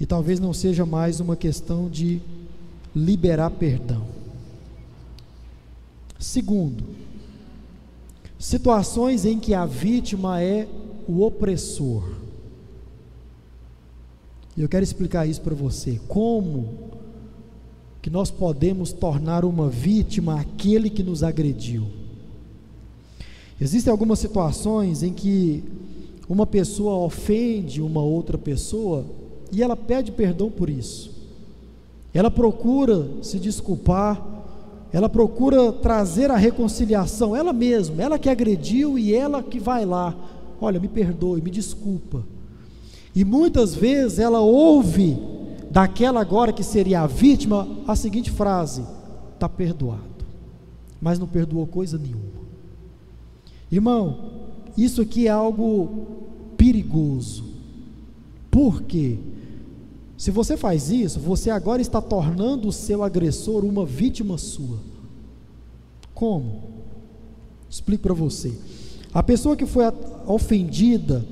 E 0.00 0.06
talvez 0.06 0.38
não 0.38 0.52
seja 0.52 0.86
mais 0.86 1.20
uma 1.20 1.36
questão 1.36 1.88
de 1.88 2.20
liberar 2.94 3.50
perdão. 3.50 4.06
Segundo, 6.18 6.84
situações 8.38 9.24
em 9.24 9.38
que 9.38 9.54
a 9.54 9.66
vítima 9.66 10.42
é 10.42 10.68
o 11.06 11.22
opressor. 11.22 12.04
E 14.56 14.60
eu 14.60 14.68
quero 14.68 14.82
explicar 14.82 15.26
isso 15.26 15.40
para 15.40 15.54
você. 15.54 16.00
Como 16.08 16.68
que 18.02 18.10
nós 18.10 18.30
podemos 18.30 18.92
tornar 18.92 19.44
uma 19.44 19.68
vítima 19.68 20.40
aquele 20.40 20.90
que 20.90 21.02
nos 21.02 21.22
agrediu? 21.22 21.86
Existem 23.60 23.90
algumas 23.90 24.18
situações 24.18 25.02
em 25.02 25.12
que 25.12 25.64
uma 26.28 26.46
pessoa 26.46 27.04
ofende 27.04 27.80
uma 27.80 28.02
outra 28.02 28.36
pessoa 28.36 29.04
e 29.50 29.62
ela 29.62 29.76
pede 29.76 30.12
perdão 30.12 30.50
por 30.50 30.68
isso. 30.68 31.10
Ela 32.12 32.30
procura 32.30 33.08
se 33.22 33.38
desculpar, 33.38 34.24
ela 34.92 35.08
procura 35.08 35.72
trazer 35.72 36.30
a 36.30 36.36
reconciliação, 36.36 37.36
ela 37.36 37.52
mesma, 37.52 38.02
ela 38.02 38.18
que 38.18 38.28
agrediu 38.28 38.98
e 38.98 39.14
ela 39.14 39.42
que 39.42 39.58
vai 39.58 39.84
lá, 39.84 40.14
olha, 40.60 40.80
me 40.80 40.88
perdoe, 40.88 41.42
me 41.42 41.50
desculpa. 41.50 42.24
E 43.14 43.24
muitas 43.24 43.74
vezes 43.74 44.18
ela 44.18 44.40
ouve 44.40 45.18
daquela 45.70 46.20
agora 46.20 46.52
que 46.52 46.62
seria 46.62 47.02
a 47.02 47.06
vítima 47.06 47.68
a 47.86 47.94
seguinte 47.94 48.30
frase: 48.30 48.84
está 49.34 49.48
perdoado, 49.48 50.24
mas 51.00 51.18
não 51.18 51.26
perdoou 51.26 51.66
coisa 51.66 51.98
nenhuma. 51.98 52.38
Irmão, 53.70 54.30
isso 54.76 55.02
aqui 55.02 55.26
é 55.26 55.30
algo 55.30 56.06
perigoso. 56.56 57.44
Por 58.50 58.82
quê? 58.82 59.18
Se 60.18 60.32
você 60.32 60.56
faz 60.56 60.90
isso, 60.90 61.20
você 61.20 61.48
agora 61.48 61.80
está 61.80 62.02
tornando 62.02 62.66
o 62.66 62.72
seu 62.72 63.04
agressor 63.04 63.64
uma 63.64 63.86
vítima 63.86 64.36
sua. 64.36 64.80
Como? 66.12 66.64
Explico 67.70 68.02
para 68.02 68.14
você. 68.14 68.52
A 69.14 69.22
pessoa 69.22 69.56
que 69.56 69.64
foi 69.64 69.84
ofendida, 70.26 71.24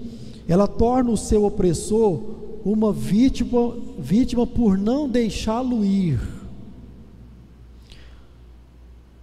ela 0.47 0.69
torna 0.69 1.11
o 1.11 1.17
seu 1.17 1.45
opressor 1.45 2.37
uma 2.65 2.93
vítima, 2.93 3.77
vítima 3.99 4.47
por 4.47 4.79
não 4.79 5.09
deixá-lo 5.09 5.85
ir, 5.85 6.21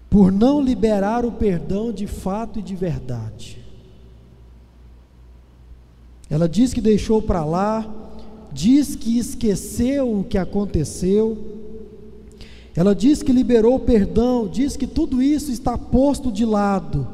por 0.09 0.29
não 0.29 0.61
liberar 0.61 1.25
o 1.25 1.31
perdão 1.31 1.93
de 1.93 2.05
fato 2.05 2.59
e 2.59 2.61
de 2.61 2.75
verdade. 2.75 3.63
Ela 6.29 6.49
diz 6.49 6.73
que 6.73 6.81
deixou 6.81 7.21
para 7.21 7.45
lá, 7.45 8.02
diz 8.53 8.95
que 8.95 9.17
esqueceu 9.17 10.19
o 10.19 10.23
que 10.23 10.37
aconteceu, 10.37 11.37
ela 12.75 12.95
diz 12.95 13.21
que 13.21 13.31
liberou 13.31 13.75
o 13.75 13.79
perdão, 13.79 14.47
diz 14.47 14.75
que 14.75 14.87
tudo 14.87 15.21
isso 15.21 15.51
está 15.51 15.77
posto 15.77 16.31
de 16.31 16.45
lado, 16.45 17.07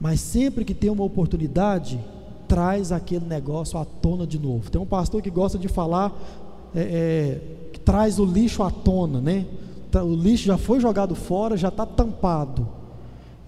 mas 0.00 0.20
sempre 0.20 0.64
que 0.64 0.74
tem 0.74 0.90
uma 0.90 1.04
oportunidade, 1.04 2.00
traz 2.48 2.90
aquele 2.90 3.26
negócio 3.26 3.78
à 3.78 3.84
tona 3.84 4.26
de 4.26 4.38
novo. 4.38 4.70
Tem 4.70 4.80
um 4.80 4.86
pastor 4.86 5.20
que 5.22 5.30
gosta 5.30 5.58
de 5.58 5.68
falar 5.68 6.12
é, 6.74 6.80
é, 6.80 7.40
que 7.72 7.80
traz 7.80 8.18
o 8.18 8.24
lixo 8.24 8.62
à 8.62 8.70
tona, 8.70 9.20
né? 9.20 9.46
O 9.94 10.14
lixo 10.14 10.44
já 10.44 10.56
foi 10.56 10.80
jogado 10.80 11.14
fora, 11.14 11.56
já 11.56 11.68
está 11.68 11.84
tampado. 11.84 12.66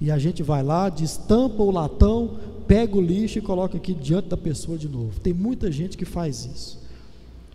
E 0.00 0.10
a 0.10 0.18
gente 0.18 0.42
vai 0.42 0.62
lá, 0.62 0.90
destampa 0.90 1.62
o 1.62 1.70
latão, 1.70 2.32
pega 2.66 2.96
o 2.96 3.00
lixo 3.00 3.38
e 3.38 3.42
coloca 3.42 3.78
aqui 3.78 3.94
diante 3.94 4.28
da 4.28 4.36
pessoa 4.36 4.76
de 4.76 4.88
novo. 4.88 5.18
Tem 5.20 5.32
muita 5.32 5.72
gente 5.72 5.96
que 5.96 6.04
faz 6.04 6.44
isso. 6.44 6.83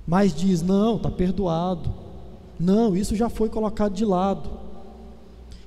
Mas 0.09 0.33
diz: 0.33 0.63
não, 0.63 0.95
está 0.95 1.11
perdoado. 1.11 1.93
Não, 2.59 2.97
isso 2.97 3.15
já 3.15 3.29
foi 3.29 3.47
colocado 3.47 3.93
de 3.93 4.03
lado. 4.03 4.49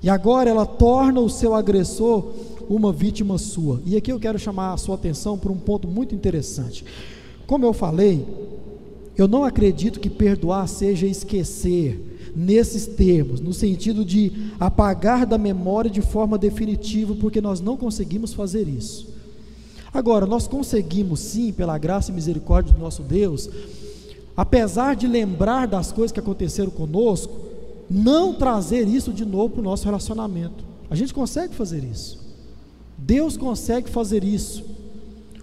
E 0.03 0.11
agora 0.11 0.51
ela 0.51 0.67
torna 0.67 1.21
o 1.21 1.31
seu 1.31 1.55
agressor 1.55 2.25
uma 2.69 2.93
vítima 2.93 3.39
sua. 3.39 3.81
E 3.87 3.97
aqui 3.97 4.11
eu 4.11 4.19
quero 4.19 4.41
chamar 4.41 4.73
a 4.73 4.77
sua 4.77 4.97
atenção 4.97 5.39
para 5.39 5.53
um 5.53 5.57
ponto 5.57 5.87
muito 5.87 6.13
interessante. 6.13 6.85
Como 7.47 7.65
eu 7.65 7.73
falei, 7.73 8.27
eu 9.17 9.29
não 9.29 9.45
acredito 9.45 10.01
que 10.01 10.11
perdoar 10.11 10.67
seja 10.67 11.07
esquecer 11.07 12.33
nesses 12.35 12.85
termos, 12.85 13.41
no 13.41 13.53
sentido 13.53 14.05
de 14.05 14.51
apagar 14.59 15.25
da 15.25 15.39
memória 15.39 15.91
de 15.91 16.03
forma 16.03 16.37
definitiva, 16.37 17.15
porque 17.15 17.41
nós 17.41 17.61
não 17.61 17.77
conseguimos 17.77 18.35
fazer 18.35 18.67
isso. 18.67 19.09
Agora, 19.95 20.27
nós 20.27 20.49
conseguimos 20.49 21.21
sim, 21.21 21.53
pela 21.53 21.79
graça 21.79 22.11
e 22.11 22.15
misericórdia 22.15 22.75
do 22.75 22.81
nosso 22.81 23.03
Deus, 23.03 23.49
apesar 24.37 24.97
de 24.97 25.07
lembrar 25.07 25.67
das 25.67 25.93
coisas 25.93 26.13
que 26.13 26.21
aconteceram 26.21 26.71
conosco, 26.71 27.33
não 27.91 28.33
trazer 28.35 28.89
isso 28.89 29.13
de 29.13 29.25
novo 29.25 29.51
para 29.51 29.61
o 29.61 29.65
nosso 29.65 29.85
relacionamento. 29.85 30.65
A 30.91 30.95
gente 30.95 31.13
consegue 31.13 31.55
fazer 31.55 31.85
isso. 31.85 32.19
Deus 32.97 33.37
consegue 33.37 33.91
fazer 33.91 34.25
isso. 34.25 34.65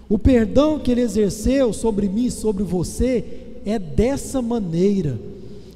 O 0.07 0.17
perdão 0.17 0.79
que 0.79 0.91
Ele 0.91 1.01
exerceu 1.01 1.71
sobre 1.71 2.09
mim 2.09 2.29
sobre 2.29 2.63
você 2.63 3.59
é 3.65 3.77
dessa 3.77 4.41
maneira. 4.41 5.19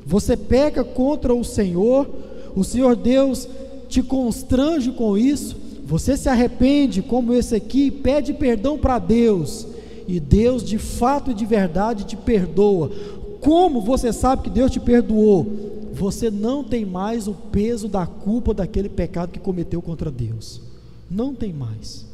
Você 0.05 0.35
peca 0.35 0.83
contra 0.83 1.33
o 1.33 1.43
Senhor, 1.43 2.09
o 2.55 2.63
Senhor 2.63 2.95
Deus 2.95 3.47
te 3.87 4.01
constrange 4.01 4.91
com 4.91 5.17
isso, 5.17 5.55
você 5.85 6.17
se 6.17 6.27
arrepende, 6.29 7.01
como 7.01 7.33
esse 7.33 7.55
aqui, 7.55 7.91
pede 7.91 8.33
perdão 8.33 8.77
para 8.77 8.97
Deus, 8.97 9.67
e 10.07 10.19
Deus 10.19 10.63
de 10.63 10.77
fato 10.77 11.31
e 11.31 11.33
de 11.33 11.45
verdade 11.45 12.05
te 12.05 12.15
perdoa. 12.15 12.91
Como 13.39 13.81
você 13.81 14.13
sabe 14.13 14.43
que 14.43 14.49
Deus 14.49 14.71
te 14.71 14.79
perdoou? 14.79 15.45
Você 15.93 16.31
não 16.31 16.63
tem 16.63 16.85
mais 16.85 17.27
o 17.27 17.33
peso 17.33 17.87
da 17.87 18.05
culpa 18.05 18.53
daquele 18.53 18.89
pecado 18.89 19.31
que 19.31 19.39
cometeu 19.39 19.81
contra 19.81 20.09
Deus. 20.09 20.61
Não 21.09 21.35
tem 21.35 21.53
mais. 21.53 22.05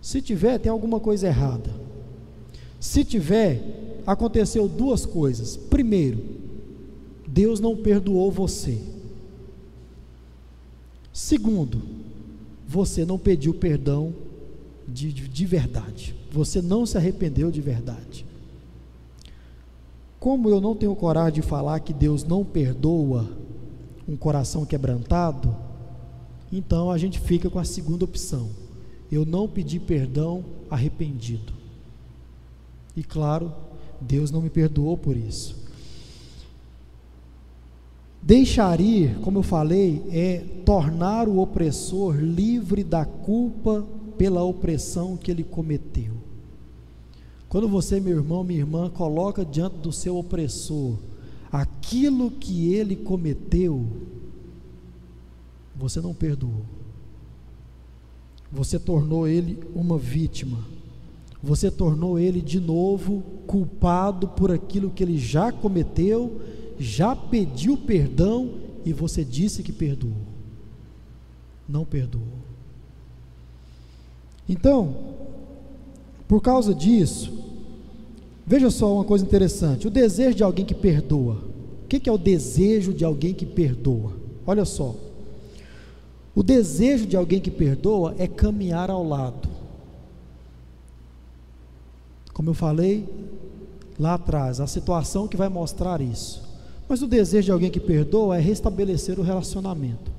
Se 0.00 0.20
tiver, 0.20 0.58
tem 0.58 0.70
alguma 0.70 0.98
coisa 0.98 1.28
errada. 1.28 1.70
Se 2.80 3.04
tiver, 3.04 4.02
aconteceu 4.06 4.68
duas 4.68 5.06
coisas. 5.06 5.56
Primeiro, 5.56 6.18
Deus 7.26 7.60
não 7.60 7.76
perdoou 7.76 8.30
você. 8.30 8.78
Segundo, 11.12 11.80
você 12.66 13.04
não 13.04 13.18
pediu 13.18 13.54
perdão 13.54 14.12
de, 14.86 15.12
de, 15.12 15.28
de, 15.28 15.46
verdade. 15.46 16.14
Você 16.30 16.60
não 16.60 16.84
se 16.86 16.96
arrependeu 16.96 17.50
de 17.50 17.60
verdade. 17.60 18.26
Como 20.18 20.48
eu 20.48 20.60
não 20.60 20.74
tenho 20.74 20.94
coragem 20.94 21.40
de 21.40 21.42
falar 21.42 21.80
que 21.80 21.92
Deus 21.92 22.24
não 22.24 22.44
perdoa 22.44 23.28
um 24.08 24.16
coração 24.16 24.64
quebrantado, 24.64 25.54
então 26.52 26.90
a 26.90 26.98
gente 26.98 27.18
fica 27.18 27.50
com 27.50 27.58
a 27.58 27.64
segunda 27.64 28.04
opção. 28.04 28.50
Eu 29.10 29.24
não 29.24 29.48
pedi 29.48 29.78
perdão 29.78 30.44
arrependido. 30.70 31.52
E 32.96 33.02
claro, 33.02 33.52
Deus 34.00 34.30
não 34.30 34.42
me 34.42 34.50
perdoou 34.50 34.96
por 34.96 35.16
isso. 35.16 35.62
Deixar 38.22 38.80
ir, 38.80 39.18
como 39.20 39.40
eu 39.40 39.42
falei, 39.42 40.04
é 40.10 40.44
tornar 40.64 41.26
o 41.26 41.40
opressor 41.40 42.14
livre 42.16 42.84
da 42.84 43.04
culpa 43.04 43.84
pela 44.16 44.42
opressão 44.42 45.16
que 45.16 45.30
ele 45.30 45.44
cometeu. 45.44 46.14
Quando 47.48 47.68
você, 47.68 48.00
meu 48.00 48.16
irmão, 48.16 48.42
minha 48.42 48.60
irmã, 48.60 48.88
coloca 48.88 49.44
diante 49.44 49.76
do 49.76 49.92
seu 49.92 50.16
opressor 50.16 50.96
aquilo 51.52 52.30
que 52.30 52.72
ele 52.72 52.96
cometeu, 52.96 53.86
você 55.76 56.00
não 56.00 56.14
perdoou. 56.14 56.64
Você 58.50 58.78
tornou 58.78 59.28
ele 59.28 59.58
uma 59.74 59.98
vítima. 59.98 60.58
Você 61.42 61.70
tornou 61.70 62.18
ele 62.18 62.40
de 62.40 62.60
novo 62.60 63.22
culpado 63.46 64.28
por 64.28 64.50
aquilo 64.50 64.90
que 64.90 65.02
ele 65.02 65.18
já 65.18 65.50
cometeu, 65.50 66.40
já 66.78 67.14
pediu 67.16 67.76
perdão 67.76 68.54
e 68.84 68.92
você 68.92 69.24
disse 69.24 69.62
que 69.62 69.72
perdoou. 69.72 70.16
Não 71.68 71.84
perdoou. 71.84 72.41
Então, 74.52 74.94
por 76.28 76.42
causa 76.42 76.74
disso, 76.74 77.32
veja 78.46 78.70
só 78.70 78.94
uma 78.94 79.04
coisa 79.04 79.24
interessante: 79.24 79.88
o 79.88 79.90
desejo 79.90 80.36
de 80.36 80.42
alguém 80.42 80.62
que 80.62 80.74
perdoa. 80.74 81.38
O 81.84 81.88
que 81.88 82.08
é 82.08 82.12
o 82.12 82.18
desejo 82.18 82.92
de 82.92 83.02
alguém 83.02 83.32
que 83.32 83.46
perdoa? 83.46 84.12
Olha 84.46 84.66
só. 84.66 84.94
O 86.34 86.42
desejo 86.42 87.06
de 87.06 87.16
alguém 87.16 87.40
que 87.40 87.50
perdoa 87.50 88.14
é 88.18 88.26
caminhar 88.26 88.90
ao 88.90 89.02
lado. 89.06 89.48
Como 92.34 92.50
eu 92.50 92.54
falei 92.54 93.08
lá 93.98 94.14
atrás, 94.14 94.60
a 94.60 94.66
situação 94.66 95.26
que 95.26 95.36
vai 95.36 95.48
mostrar 95.48 96.00
isso. 96.02 96.42
Mas 96.86 97.00
o 97.00 97.06
desejo 97.06 97.46
de 97.46 97.52
alguém 97.52 97.70
que 97.70 97.80
perdoa 97.80 98.36
é 98.36 98.40
restabelecer 98.40 99.18
o 99.18 99.22
relacionamento. 99.22 100.10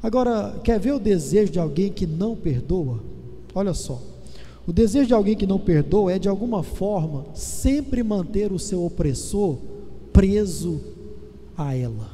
Agora, 0.00 0.60
quer 0.62 0.78
ver 0.78 0.92
o 0.92 1.00
desejo 1.00 1.50
de 1.50 1.58
alguém 1.58 1.90
que 1.90 2.06
não 2.06 2.36
perdoa? 2.36 3.00
Olha 3.54 3.74
só. 3.74 4.00
O 4.66 4.72
desejo 4.72 5.06
de 5.06 5.14
alguém 5.14 5.36
que 5.36 5.46
não 5.46 5.58
perdoa 5.58 6.12
é, 6.12 6.18
de 6.18 6.28
alguma 6.28 6.62
forma, 6.62 7.24
sempre 7.34 8.02
manter 8.02 8.52
o 8.52 8.58
seu 8.58 8.84
opressor 8.84 9.58
preso 10.12 10.80
a 11.56 11.74
ela. 11.74 12.10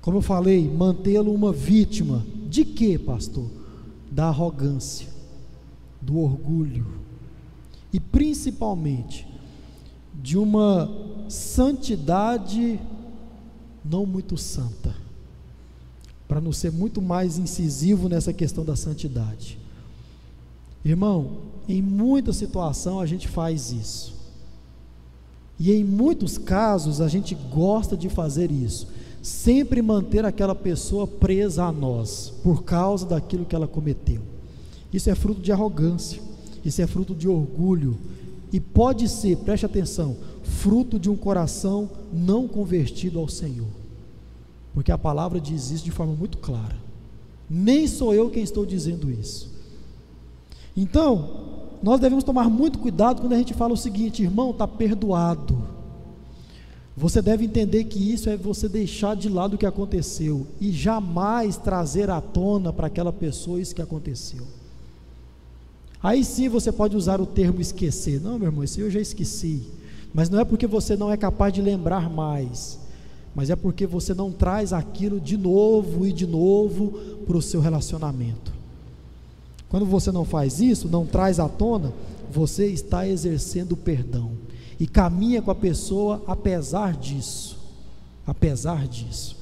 Como 0.00 0.18
eu 0.18 0.22
falei, 0.22 0.68
mantê-lo 0.68 1.32
uma 1.32 1.52
vítima 1.52 2.24
de 2.48 2.64
quê, 2.64 2.98
pastor? 2.98 3.46
Da 4.10 4.26
arrogância, 4.28 5.08
do 6.00 6.18
orgulho 6.18 6.86
e 7.92 8.00
principalmente 8.00 9.26
de 10.20 10.36
uma 10.36 10.90
santidade 11.28 12.80
não 13.84 14.06
muito 14.06 14.36
santa. 14.36 14.94
para 16.26 16.40
não 16.40 16.52
ser 16.52 16.72
muito 16.72 17.00
mais 17.02 17.38
incisivo 17.38 18.08
nessa 18.08 18.32
questão 18.32 18.64
da 18.64 18.74
santidade. 18.74 19.58
Irmão, 20.84 21.38
em 21.68 21.80
muita 21.80 22.32
situação 22.32 23.00
a 23.00 23.06
gente 23.06 23.26
faz 23.26 23.72
isso. 23.72 24.14
E 25.58 25.72
em 25.72 25.84
muitos 25.84 26.36
casos 26.36 27.00
a 27.00 27.08
gente 27.08 27.34
gosta 27.34 27.96
de 27.96 28.08
fazer 28.08 28.50
isso, 28.50 28.88
sempre 29.22 29.80
manter 29.80 30.24
aquela 30.24 30.54
pessoa 30.54 31.06
presa 31.06 31.64
a 31.64 31.72
nós, 31.72 32.32
por 32.42 32.64
causa 32.64 33.06
daquilo 33.06 33.46
que 33.46 33.54
ela 33.54 33.68
cometeu. 33.68 34.20
Isso 34.92 35.08
é 35.08 35.14
fruto 35.14 35.40
de 35.40 35.52
arrogância, 35.52 36.20
isso 36.64 36.82
é 36.82 36.86
fruto 36.86 37.14
de 37.14 37.28
orgulho, 37.28 37.96
e 38.52 38.60
pode 38.60 39.08
ser, 39.08 39.38
preste 39.38 39.64
atenção, 39.64 40.16
fruto 40.42 40.98
de 40.98 41.08
um 41.08 41.16
coração 41.16 41.90
não 42.12 42.46
convertido 42.46 43.18
ao 43.18 43.28
Senhor. 43.28 43.66
Porque 44.72 44.92
a 44.92 44.98
palavra 44.98 45.40
diz 45.40 45.70
isso 45.70 45.84
de 45.84 45.90
forma 45.90 46.14
muito 46.14 46.38
clara. 46.38 46.76
Nem 47.48 47.86
sou 47.86 48.12
eu 48.14 48.28
quem 48.28 48.42
estou 48.42 48.66
dizendo 48.66 49.10
isso. 49.10 49.53
Então, 50.76 51.44
nós 51.82 52.00
devemos 52.00 52.24
tomar 52.24 52.48
muito 52.48 52.78
cuidado 52.78 53.20
quando 53.20 53.34
a 53.34 53.38
gente 53.38 53.54
fala 53.54 53.74
o 53.74 53.76
seguinte, 53.76 54.22
irmão, 54.22 54.50
está 54.50 54.66
perdoado. 54.66 55.74
Você 56.96 57.20
deve 57.20 57.44
entender 57.44 57.84
que 57.84 58.12
isso 58.12 58.30
é 58.30 58.36
você 58.36 58.68
deixar 58.68 59.16
de 59.16 59.28
lado 59.28 59.54
o 59.54 59.58
que 59.58 59.66
aconteceu 59.66 60.46
e 60.60 60.70
jamais 60.70 61.56
trazer 61.56 62.08
à 62.08 62.20
tona 62.20 62.72
para 62.72 62.86
aquela 62.86 63.12
pessoa 63.12 63.60
isso 63.60 63.74
que 63.74 63.82
aconteceu. 63.82 64.46
Aí 66.00 66.24
sim 66.24 66.48
você 66.48 66.70
pode 66.70 66.96
usar 66.96 67.20
o 67.20 67.26
termo 67.26 67.60
esquecer. 67.60 68.20
Não, 68.20 68.38
meu 68.38 68.48
irmão, 68.48 68.62
isso 68.62 68.80
eu 68.80 68.90
já 68.90 69.00
esqueci. 69.00 69.62
Mas 70.12 70.30
não 70.30 70.38
é 70.38 70.44
porque 70.44 70.66
você 70.66 70.96
não 70.96 71.10
é 71.10 71.16
capaz 71.16 71.52
de 71.52 71.60
lembrar 71.60 72.08
mais, 72.08 72.78
mas 73.34 73.50
é 73.50 73.56
porque 73.56 73.84
você 73.84 74.14
não 74.14 74.30
traz 74.30 74.72
aquilo 74.72 75.20
de 75.20 75.36
novo 75.36 76.06
e 76.06 76.12
de 76.12 76.26
novo 76.26 76.92
para 77.26 77.36
o 77.36 77.42
seu 77.42 77.60
relacionamento. 77.60 78.53
Quando 79.74 79.86
você 79.86 80.12
não 80.12 80.24
faz 80.24 80.60
isso, 80.60 80.88
não 80.88 81.04
traz 81.04 81.40
à 81.40 81.48
tona, 81.48 81.92
você 82.30 82.68
está 82.68 83.08
exercendo 83.08 83.72
o 83.72 83.76
perdão 83.76 84.30
e 84.78 84.86
caminha 84.86 85.42
com 85.42 85.50
a 85.50 85.54
pessoa 85.54 86.22
apesar 86.28 86.92
disso. 86.96 87.58
Apesar 88.24 88.86
disso. 88.86 89.36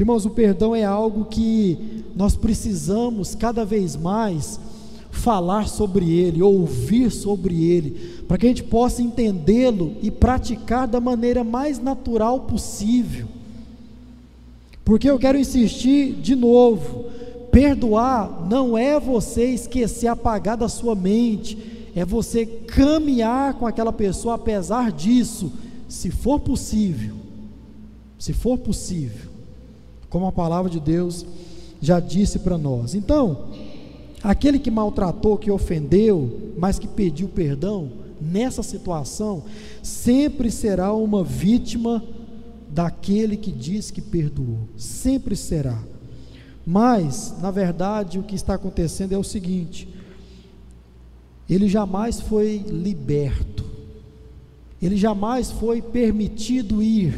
Irmãos, 0.00 0.24
o 0.24 0.30
perdão 0.30 0.74
é 0.74 0.84
algo 0.84 1.26
que 1.26 2.02
nós 2.16 2.34
precisamos 2.34 3.34
cada 3.34 3.62
vez 3.62 3.94
mais 3.94 4.58
falar 5.10 5.68
sobre 5.68 6.10
ele, 6.10 6.40
ouvir 6.40 7.10
sobre 7.10 7.62
ele, 7.66 8.22
para 8.26 8.38
que 8.38 8.46
a 8.46 8.48
gente 8.48 8.62
possa 8.62 9.02
entendê-lo 9.02 9.96
e 10.00 10.10
praticar 10.10 10.88
da 10.88 10.98
maneira 10.98 11.44
mais 11.44 11.78
natural 11.78 12.40
possível. 12.40 13.28
Porque 14.82 15.10
eu 15.10 15.18
quero 15.18 15.36
insistir 15.36 16.14
de 16.14 16.34
novo: 16.34 17.04
perdoar 17.54 18.46
não 18.48 18.76
é 18.76 18.98
você 18.98 19.46
esquecer, 19.46 20.08
apagar 20.08 20.56
da 20.56 20.68
sua 20.68 20.94
mente, 20.94 21.90
é 21.94 22.04
você 22.04 22.44
caminhar 22.44 23.54
com 23.54 23.66
aquela 23.66 23.92
pessoa 23.92 24.34
apesar 24.34 24.90
disso, 24.90 25.52
se 25.88 26.10
for 26.10 26.40
possível. 26.40 27.14
Se 28.18 28.32
for 28.32 28.58
possível, 28.58 29.30
como 30.08 30.26
a 30.26 30.32
palavra 30.32 30.70
de 30.70 30.80
Deus 30.80 31.26
já 31.80 32.00
disse 32.00 32.38
para 32.38 32.56
nós. 32.56 32.94
Então, 32.94 33.50
Aquele 34.24 34.58
que 34.58 34.70
maltratou, 34.70 35.36
que 35.36 35.50
ofendeu, 35.50 36.54
mas 36.56 36.78
que 36.78 36.88
pediu 36.88 37.28
perdão, 37.28 37.92
nessa 38.18 38.62
situação, 38.62 39.44
sempre 39.82 40.50
será 40.50 40.94
uma 40.94 41.22
vítima 41.22 42.02
daquele 42.70 43.36
que 43.36 43.52
diz 43.52 43.90
que 43.90 44.00
perdoou. 44.00 44.60
Sempre 44.78 45.36
será. 45.36 45.78
Mas, 46.66 47.34
na 47.40 47.50
verdade, 47.50 48.18
o 48.18 48.22
que 48.22 48.34
está 48.34 48.54
acontecendo 48.54 49.12
é 49.12 49.18
o 49.18 49.24
seguinte: 49.24 49.88
ele 51.48 51.68
jamais 51.68 52.20
foi 52.20 52.58
liberto, 52.58 53.64
ele 54.80 54.96
jamais 54.96 55.50
foi 55.50 55.82
permitido 55.82 56.82
ir, 56.82 57.14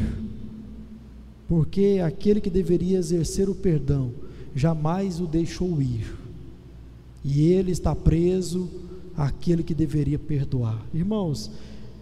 porque 1.47 2.01
aquele 2.05 2.41
que 2.41 2.49
deveria 2.49 2.97
exercer 2.97 3.49
o 3.49 3.55
perdão 3.55 4.11
jamais 4.57 5.21
o 5.21 5.27
deixou 5.27 5.81
ir. 5.81 6.13
E 7.23 7.43
ele 7.51 7.71
está 7.71 7.95
preso 7.95 8.69
àquele 9.15 9.63
que 9.63 9.73
deveria 9.73 10.17
perdoar. 10.17 10.83
Irmãos, 10.93 11.51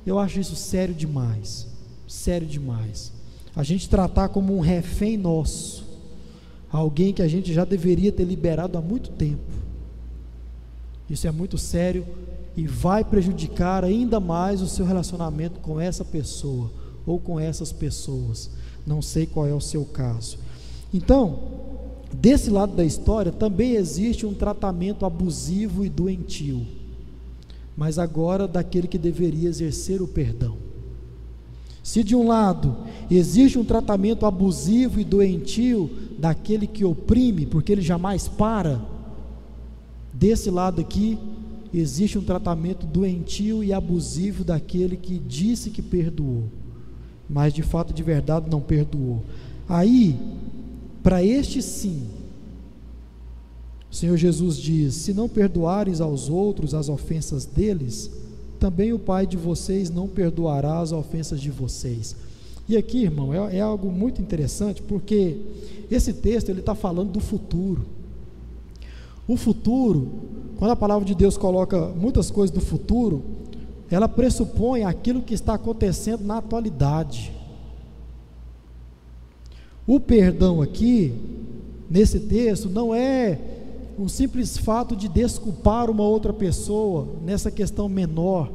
eu 0.05 0.17
acho 0.17 0.39
isso 0.39 0.55
sério 0.55 0.93
demais, 0.93 1.67
sério 2.07 2.47
demais. 2.47 3.11
A 3.55 3.63
gente 3.63 3.89
tratar 3.89 4.29
como 4.29 4.55
um 4.55 4.59
refém 4.59 5.17
nosso, 5.17 5.84
alguém 6.71 7.13
que 7.13 7.21
a 7.21 7.27
gente 7.27 7.53
já 7.53 7.65
deveria 7.65 8.11
ter 8.11 8.23
liberado 8.23 8.77
há 8.77 8.81
muito 8.81 9.09
tempo. 9.11 9.43
Isso 11.09 11.27
é 11.27 11.31
muito 11.31 11.57
sério 11.57 12.05
e 12.55 12.65
vai 12.65 13.03
prejudicar 13.03 13.83
ainda 13.83 14.19
mais 14.19 14.61
o 14.61 14.67
seu 14.67 14.85
relacionamento 14.85 15.59
com 15.59 15.79
essa 15.79 16.03
pessoa 16.03 16.71
ou 17.05 17.19
com 17.19 17.39
essas 17.39 17.71
pessoas. 17.71 18.49
Não 18.85 19.01
sei 19.01 19.25
qual 19.25 19.45
é 19.45 19.53
o 19.53 19.61
seu 19.61 19.85
caso. 19.85 20.39
Então, 20.93 21.65
Desse 22.21 22.49
lado 22.49 22.75
da 22.75 22.85
história 22.85 23.31
também 23.31 23.75
existe 23.75 24.25
um 24.25 24.33
tratamento 24.33 25.05
abusivo 25.05 25.83
e 25.83 25.89
doentio, 25.89 26.65
mas 27.75 27.99
agora 27.99 28.47
daquele 28.47 28.87
que 28.87 28.97
deveria 28.97 29.49
exercer 29.49 30.01
o 30.01 30.07
perdão. 30.07 30.57
Se 31.85 32.03
de 32.03 32.15
um 32.15 32.27
lado 32.27 32.75
existe 33.11 33.59
um 33.59 33.63
tratamento 33.63 34.25
abusivo 34.25 34.99
e 34.99 35.03
doentio 35.03 35.87
daquele 36.17 36.65
que 36.65 36.83
oprime, 36.83 37.45
porque 37.45 37.71
ele 37.71 37.83
jamais 37.83 38.27
para, 38.27 38.81
desse 40.11 40.49
lado 40.49 40.81
aqui 40.81 41.15
existe 41.71 42.17
um 42.17 42.23
tratamento 42.23 42.87
doentio 42.87 43.63
e 43.63 43.71
abusivo 43.71 44.43
daquele 44.43 44.97
que 44.97 45.19
disse 45.19 45.69
que 45.69 45.83
perdoou, 45.83 46.45
mas 47.29 47.53
de 47.53 47.61
fato 47.61 47.93
de 47.93 48.01
verdade 48.01 48.49
não 48.49 48.61
perdoou. 48.61 49.23
Aí 49.69 50.17
para 51.03 51.23
este 51.23 51.61
sim, 51.61 52.07
o 53.91 53.95
Senhor 53.95 54.17
Jesus 54.17 54.57
diz: 54.57 54.95
Se 54.95 55.13
não 55.13 55.29
perdoares 55.29 56.01
aos 56.01 56.29
outros 56.29 56.73
as 56.73 56.89
ofensas 56.89 57.45
deles, 57.45 58.09
também 58.59 58.93
o 58.93 58.99
Pai 58.99 59.25
de 59.25 59.37
vocês 59.37 59.89
não 59.89 60.07
perdoará 60.07 60.79
as 60.79 60.91
ofensas 60.91 61.39
de 61.39 61.51
vocês. 61.51 62.15
E 62.67 62.75
aqui, 62.75 63.03
irmão, 63.03 63.33
é, 63.33 63.57
é 63.57 63.61
algo 63.61 63.91
muito 63.91 64.21
interessante, 64.21 64.81
porque 64.81 65.37
esse 65.89 66.13
texto 66.13 66.49
ele 66.49 66.61
está 66.61 66.73
falando 66.73 67.11
do 67.11 67.19
futuro. 67.19 67.85
O 69.27 69.37
futuro, 69.37 70.11
quando 70.57 70.71
a 70.71 70.75
palavra 70.75 71.05
de 71.05 71.15
Deus 71.15 71.37
coloca 71.37 71.89
muitas 71.89 72.31
coisas 72.31 72.53
do 72.53 72.61
futuro, 72.61 73.23
ela 73.89 74.07
pressupõe 74.07 74.83
aquilo 74.83 75.21
que 75.21 75.33
está 75.33 75.53
acontecendo 75.53 76.23
na 76.23 76.37
atualidade. 76.37 77.31
O 79.85 79.99
perdão 79.99 80.61
aqui, 80.61 81.13
nesse 81.89 82.19
texto, 82.21 82.69
não 82.69 82.93
é 82.93 83.39
um 83.97 84.07
simples 84.07 84.57
fato 84.57 84.95
de 84.95 85.07
desculpar 85.07 85.89
uma 85.89 86.03
outra 86.03 86.33
pessoa 86.33 87.07
nessa 87.23 87.49
questão 87.49 87.87
menor. 87.87 88.51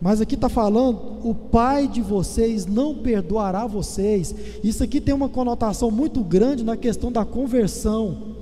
Mas 0.00 0.20
aqui 0.20 0.34
está 0.34 0.48
falando, 0.48 0.98
o 1.24 1.34
pai 1.34 1.88
de 1.88 2.00
vocês 2.00 2.66
não 2.66 2.94
perdoará 2.94 3.66
vocês. 3.66 4.34
Isso 4.62 4.82
aqui 4.82 5.00
tem 5.00 5.14
uma 5.14 5.28
conotação 5.28 5.90
muito 5.90 6.22
grande 6.22 6.64
na 6.64 6.76
questão 6.76 7.10
da 7.10 7.24
conversão. 7.24 8.34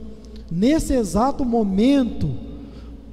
Nesse 0.50 0.92
exato 0.92 1.44
momento, 1.44 2.31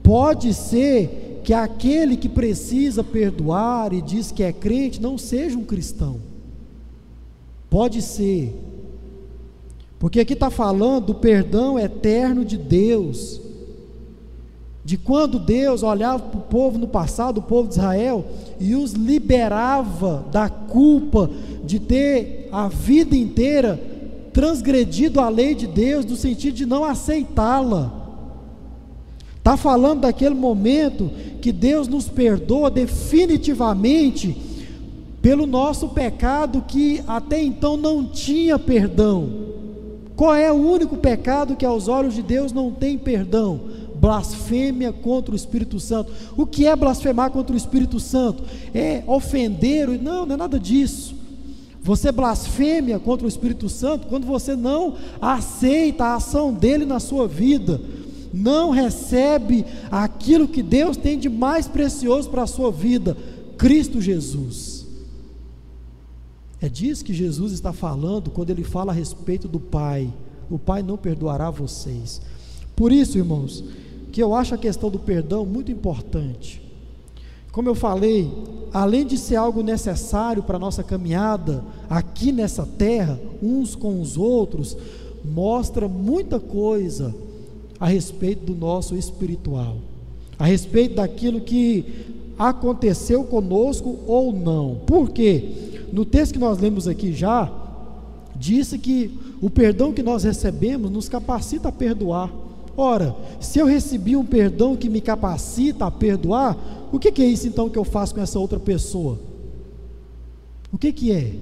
pode 0.04 0.54
ser 0.54 1.42
que 1.44 1.54
aquele 1.54 2.18
que 2.18 2.30
precisa 2.30 3.04
perdoar 3.04 3.94
e 3.94 4.02
diz 4.02 4.32
que 4.32 4.44
é 4.44 4.52
crente 4.52 5.02
não 5.02 5.18
seja 5.18 5.58
um 5.58 5.64
cristão. 5.64 6.20
Pode 7.70 8.02
ser, 8.02 8.54
porque 10.02 10.20
aqui 10.20 10.34
está 10.34 10.49
falando 10.49 11.06
do 11.06 11.14
perdão 11.14 11.78
eterno 11.78 12.43
de 12.43 12.58
Deus. 12.58 13.39
De 14.84 14.97
quando 14.97 15.38
Deus 15.38 15.84
olhava 15.84 16.24
para 16.24 16.39
o 16.39 16.41
povo 16.41 16.80
no 16.80 16.88
passado, 16.88 17.38
o 17.38 17.43
povo 17.43 17.68
de 17.70 17.76
Israel, 17.76 18.26
e 18.60 18.76
os 18.76 18.93
liberava 18.93 20.26
da 20.32 20.49
culpa 20.49 21.30
de 21.64 21.80
ter 21.80 22.49
a 22.52 22.68
vida 22.68 23.16
inteira 23.16 23.80
transgredido 24.34 25.20
a 25.20 25.30
lei 25.30 25.54
de 25.54 25.68
Deus, 25.68 26.04
no 26.04 26.16
sentido 26.16 26.56
de 26.56 26.66
não 26.66 26.84
aceitá-la. 26.84 27.93
Está 29.38 29.56
falando 29.56 30.02
daquele 30.02 30.34
momento 30.34 31.12
que 31.39 31.52
Deus 31.52 31.88
nos 31.88 32.10
perdoa 32.10 32.72
definitivamente 32.72 34.36
pelo 35.22 35.45
nosso 35.45 35.89
pecado 35.89 36.66
que 36.68 37.04
até 37.06 37.39
então 37.39 37.78
não 37.78 38.04
tinha 38.04 38.58
perdão. 38.58 39.61
Qual 40.22 40.36
é 40.36 40.51
o 40.51 40.55
único 40.55 40.97
pecado 40.97 41.55
que 41.55 41.65
aos 41.65 41.88
olhos 41.88 42.13
de 42.13 42.22
Deus 42.22 42.53
não 42.53 42.69
tem 42.69 42.95
perdão? 42.95 43.59
Blasfêmia 43.95 44.93
contra 44.93 45.34
o 45.34 45.36
Espírito 45.36 45.80
Santo. 45.80 46.13
O 46.38 46.45
que 46.45 46.67
é 46.67 46.76
blasfemar 46.76 47.32
contra 47.32 47.55
o 47.55 47.57
Espírito 47.57 47.99
Santo? 47.99 48.43
É 48.72 49.01
ofender? 49.07 49.88
Não, 49.99 50.24
não 50.24 50.36
é 50.36 50.38
nada 50.38 50.59
disso. 50.59 51.15
Você 51.82 52.11
blasfêmia 52.11 52.99
contra 52.99 53.26
o 53.26 53.28
Espírito 53.28 53.67
Santo 53.67 54.05
quando 54.05 54.28
você 54.28 54.55
não 54.55 54.93
aceita 55.19 56.03
a 56.05 56.15
ação 56.17 56.53
dele 56.53 56.86
na 56.86 56.99
sua 56.99 57.28
vida, 57.28 57.82
não 58.32 58.69
recebe 58.69 59.65
aquilo 59.89 60.47
que 60.47 60.61
Deus 60.61 60.97
tem 60.97 61.17
de 61.17 61.30
mais 61.30 61.67
precioso 61.67 62.30
para 62.30 62.43
a 62.43 62.47
sua 62.47 62.72
vida, 62.72 63.17
Cristo 63.57 63.99
Jesus. 63.99 64.81
É 66.62 66.70
disso 66.70 67.03
que 67.03 67.14
Jesus 67.14 67.51
está 67.51 67.74
falando 67.74 68.30
quando 68.30 68.51
ele 68.51 68.64
fala 68.64 68.91
a 68.91 68.95
respeito 68.95 69.47
do 69.47 69.59
Pai. 69.59 70.14
O 70.49 70.59
Pai 70.59 70.84
não 70.84 70.95
perdoará 70.95 71.49
vocês. 71.49 72.22
Por 72.76 72.91
isso, 72.91 73.18
irmãos, 73.18 73.64
que 74.12 74.22
eu 74.22 74.36
acho 74.36 74.53
a 74.53 74.59
questão 74.59 74.91
do 74.91 74.99
perdão 74.99 75.43
muito 75.43 75.72
importante. 75.72 76.62
Como 77.51 77.68
eu 77.68 77.76
falei, 77.76 78.32
além 78.72 79.05
de 79.05 79.18
ser 79.18 79.38
algo 79.38 79.64
necessário 79.64 80.43
para 80.43 80.57
a 80.57 80.59
nossa 80.59 80.84
caminhada 80.84 81.64
aqui 81.89 82.32
nessa 82.32 82.66
terra, 82.66 83.20
uns 83.41 83.76
com 83.76 83.99
os 83.99 84.16
outros, 84.16 84.78
mostra 85.26 85.88
muita 85.88 86.39
coisa 86.39 87.14
a 87.80 87.88
respeito 87.88 88.45
do 88.45 88.55
nosso 88.55 88.95
espiritual, 88.95 89.78
a 90.38 90.45
respeito 90.45 90.95
daquilo 90.95 91.41
que 91.41 91.86
aconteceu 92.38 93.24
conosco 93.24 93.97
ou 94.05 94.32
não. 94.32 94.82
Por 94.86 95.09
quê? 95.09 95.70
No 95.92 96.06
texto 96.06 96.34
que 96.34 96.39
nós 96.39 96.60
lemos 96.60 96.88
aqui 96.88 97.14
já, 97.14 97.52
disse 98.36 98.78
que 98.78 99.20
o 99.42 99.50
perdão 99.50 99.94
que 99.94 100.02
nós 100.02 100.24
recebemos 100.24 100.89
nos 100.89 101.10
capacita 101.10 101.70
a 101.70 101.72
perdoar. 101.72 102.32
Ora, 102.76 103.16
se 103.39 103.60
eu 103.60 103.66
recebi 103.66 104.16
um 104.16 104.26
perdão 104.26 104.76
que 104.78 104.89
me 104.89 105.02
capacita 105.02 105.86
a 105.86 105.92
perdoar, 105.92 106.58
o 106.92 107.00
que, 107.00 107.22
é 107.22 107.26
isso 107.26 107.48
então 107.48 107.70
que 107.70 107.78
eu 107.78 107.84
faço 107.84 108.16
com 108.16 108.22
essa 108.22 108.39
outra 108.39 108.60
pessoa? 108.60 109.20
O 110.72 110.78
que, 110.78 110.92
que 110.94 111.12
é? 111.12 111.34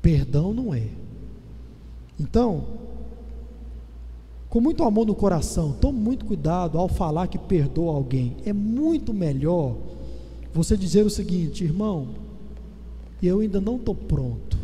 Perdão 0.00 0.54
não 0.54 0.72
é. 0.72 0.84
Então, 2.18 2.64
com 4.48 4.60
muito 4.60 4.84
amor 4.84 5.06
no 5.06 5.14
coração, 5.14 5.72
tome 5.80 5.98
muito 5.98 6.24
cuidado 6.24 6.78
ao 6.78 6.88
falar 6.88 7.26
que 7.26 7.38
perdoa 7.38 7.94
alguém. 7.94 8.36
É 8.44 8.52
muito 8.52 9.12
melhor 9.12 9.76
você 10.52 10.76
dizer 10.76 11.04
o 11.04 11.10
seguinte, 11.10 11.64
irmão, 11.64 12.08
eu 13.22 13.40
ainda 13.40 13.60
não 13.60 13.76
estou 13.76 13.94
pronto. 13.94 14.58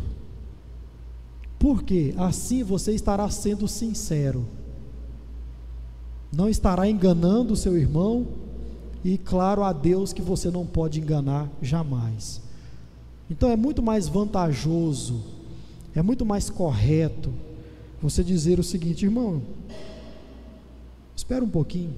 Porque 1.59 2.13
assim 2.17 2.63
você 2.63 2.93
estará 2.93 3.29
sendo 3.29 3.67
sincero. 3.67 4.45
Não 6.31 6.49
estará 6.49 6.87
enganando 6.87 7.53
o 7.53 7.57
seu 7.57 7.77
irmão 7.77 8.27
e 9.03 9.17
claro 9.17 9.63
a 9.63 9.71
Deus 9.71 10.11
que 10.11 10.21
você 10.21 10.51
não 10.51 10.65
pode 10.65 10.99
enganar 10.99 11.49
jamais. 11.61 12.41
Então 13.29 13.49
é 13.49 13.55
muito 13.55 13.81
mais 13.81 14.07
vantajoso, 14.07 15.21
é 15.95 16.01
muito 16.01 16.25
mais 16.25 16.49
correto 16.49 17.31
você 18.01 18.23
dizer 18.23 18.59
o 18.59 18.63
seguinte, 18.63 19.05
irmão, 19.05 19.41
espera 21.15 21.43
um 21.43 21.49
pouquinho, 21.49 21.93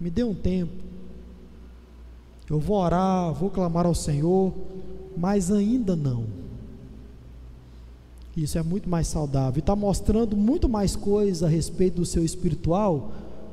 me 0.00 0.08
dê 0.08 0.22
um 0.22 0.34
tempo, 0.34 0.72
eu 2.50 2.58
vou 2.58 2.76
orar, 2.76 3.32
vou 3.32 3.48
clamar 3.48 3.86
ao 3.86 3.94
Senhor, 3.94 4.52
mas 5.16 5.52
ainda 5.52 5.94
não. 5.94 6.24
Isso 8.36 8.58
é 8.58 8.62
muito 8.62 8.88
mais 8.88 9.06
saudável. 9.06 9.58
E 9.58 9.60
está 9.60 9.76
mostrando 9.76 10.36
muito 10.36 10.68
mais 10.68 10.96
coisa 10.96 11.46
a 11.46 11.48
respeito 11.48 11.96
do 11.96 12.04
seu 12.04 12.24
espiritual 12.24 13.12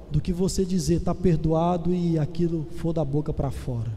do 0.09 0.19
que 0.19 0.33
você 0.33 0.65
dizer 0.65 0.95
está 0.95 1.13
perdoado 1.13 1.93
e 1.93 2.17
aquilo 2.17 2.65
for 2.77 2.91
da 2.91 3.05
boca 3.05 3.31
para 3.31 3.51
fora. 3.51 3.91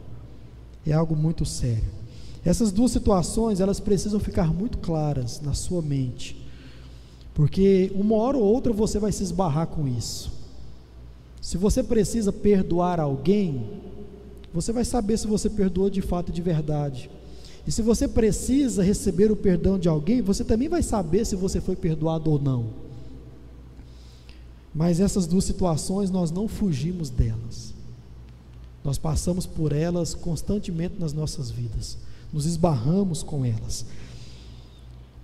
É 0.86 0.92
algo 0.92 1.16
muito 1.16 1.44
sério. 1.46 2.00
Essas 2.44 2.72
duas 2.72 2.90
situações 2.90 3.60
elas 3.60 3.80
precisam 3.80 4.18
ficar 4.20 4.52
muito 4.52 4.78
claras 4.78 5.40
na 5.40 5.52
sua 5.52 5.82
mente, 5.82 6.36
porque 7.34 7.92
uma 7.94 8.16
hora 8.16 8.36
ou 8.36 8.42
outra 8.42 8.72
você 8.72 8.98
vai 8.98 9.12
se 9.12 9.22
esbarrar 9.22 9.66
com 9.66 9.86
isso. 9.86 10.32
Se 11.40 11.56
você 11.56 11.82
precisa 11.82 12.32
perdoar 12.32 12.98
alguém, 12.98 13.66
você 14.52 14.72
vai 14.72 14.84
saber 14.84 15.16
se 15.16 15.26
você 15.26 15.48
perdoou 15.48 15.88
de 15.88 16.02
fato 16.02 16.30
e 16.30 16.32
de 16.32 16.42
verdade. 16.42 17.10
E 17.66 17.70
se 17.70 17.82
você 17.82 18.08
precisa 18.08 18.82
receber 18.82 19.30
o 19.30 19.36
perdão 19.36 19.78
de 19.78 19.88
alguém, 19.88 20.22
você 20.22 20.42
também 20.42 20.68
vai 20.68 20.82
saber 20.82 21.24
se 21.24 21.36
você 21.36 21.60
foi 21.60 21.76
perdoado 21.76 22.30
ou 22.30 22.40
não. 22.40 22.66
Mas 24.74 25.00
essas 25.00 25.26
duas 25.26 25.44
situações 25.44 26.10
nós 26.10 26.30
não 26.30 26.48
fugimos 26.48 27.10
delas. 27.10 27.74
Nós 28.82 28.98
passamos 28.98 29.46
por 29.46 29.72
elas 29.72 30.14
constantemente 30.14 30.94
nas 30.98 31.12
nossas 31.12 31.50
vidas, 31.50 31.98
nos 32.32 32.46
esbarramos 32.46 33.22
com 33.22 33.44
elas. 33.44 33.84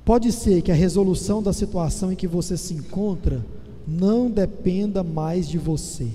Pode 0.05 0.31
ser 0.31 0.63
que 0.63 0.71
a 0.71 0.75
resolução 0.75 1.43
da 1.43 1.53
situação 1.53 2.13
em 2.13 2.17
que 2.17 2.29
você 2.29 2.57
se 2.57 2.75
encontra 2.75 3.45
não 3.87 4.31
dependa 4.31 5.03
mais 5.03 5.49
de 5.49 5.59
você, 5.59 6.09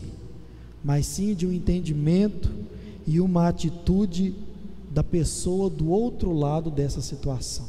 mas 0.84 1.06
sim 1.06 1.34
de 1.34 1.48
um 1.48 1.52
entendimento 1.52 2.50
e 3.06 3.20
uma 3.20 3.48
atitude 3.48 4.36
da 4.90 5.04
pessoa 5.04 5.70
do 5.70 5.90
outro 5.90 6.32
lado 6.32 6.70
dessa 6.70 7.02
situação. 7.02 7.66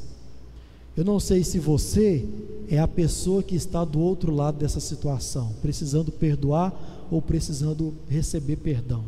Eu 0.97 1.05
não 1.05 1.19
sei 1.19 1.43
se 1.43 1.59
você 1.59 2.29
é 2.69 2.79
a 2.79 2.89
pessoa 2.89 3.43
que 3.43 3.55
está 3.55 3.85
do 3.85 3.99
outro 3.99 4.35
lado 4.35 4.59
dessa 4.59 4.81
situação, 4.81 5.53
precisando 5.63 6.13
perdoar 6.13 7.09
ou 7.11 7.23
precisando 7.23 7.95
receber 8.09 8.57
perdão. 8.57 9.05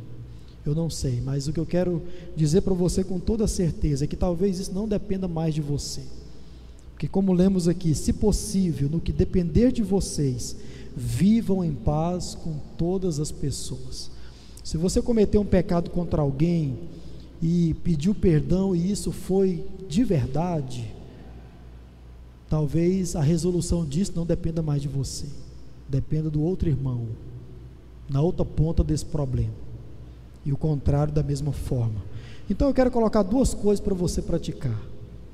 Eu 0.64 0.74
não 0.74 0.88
sei, 0.88 1.20
mas 1.20 1.46
o 1.46 1.52
que 1.52 1.60
eu 1.60 1.66
quero 1.66 2.02
dizer 2.34 2.62
para 2.62 2.72
você 2.72 3.04
com 3.04 3.20
toda 3.20 3.46
certeza 3.46 4.04
é 4.04 4.06
que 4.06 4.16
talvez 4.16 4.58
isso 4.58 4.72
não 4.72 4.88
dependa 4.88 5.28
mais 5.28 5.54
de 5.54 5.60
você. 5.60 6.02
Porque, 6.92 7.06
como 7.06 7.32
lemos 7.32 7.68
aqui, 7.68 7.94
se 7.94 8.12
possível, 8.12 8.88
no 8.88 9.00
que 9.00 9.12
depender 9.12 9.72
de 9.72 9.82
vocês, 9.82 10.56
vivam 10.96 11.62
em 11.62 11.74
paz 11.74 12.34
com 12.34 12.54
todas 12.78 13.20
as 13.20 13.30
pessoas. 13.30 14.10
Se 14.64 14.78
você 14.78 15.00
cometeu 15.02 15.42
um 15.42 15.46
pecado 15.46 15.90
contra 15.90 16.22
alguém, 16.22 16.76
e 17.42 17.74
pediu 17.84 18.14
perdão 18.14 18.74
e 18.74 18.90
isso 18.90 19.12
foi 19.12 19.62
de 19.86 20.02
verdade, 20.02 20.90
talvez 22.48 23.14
a 23.14 23.20
resolução 23.20 23.84
disso 23.84 24.12
não 24.16 24.24
dependa 24.24 24.62
mais 24.62 24.80
de 24.80 24.88
você, 24.88 25.26
dependa 25.86 26.30
do 26.30 26.42
outro 26.42 26.70
irmão, 26.70 27.06
na 28.08 28.22
outra 28.22 28.46
ponta 28.46 28.82
desse 28.82 29.04
problema, 29.04 29.52
e 30.46 30.52
o 30.54 30.56
contrário 30.56 31.12
da 31.12 31.22
mesma 31.22 31.52
forma. 31.52 32.02
Então 32.48 32.68
eu 32.68 32.74
quero 32.74 32.90
colocar 32.90 33.22
duas 33.22 33.52
coisas 33.52 33.84
para 33.84 33.94
você 33.94 34.22
praticar. 34.22 34.80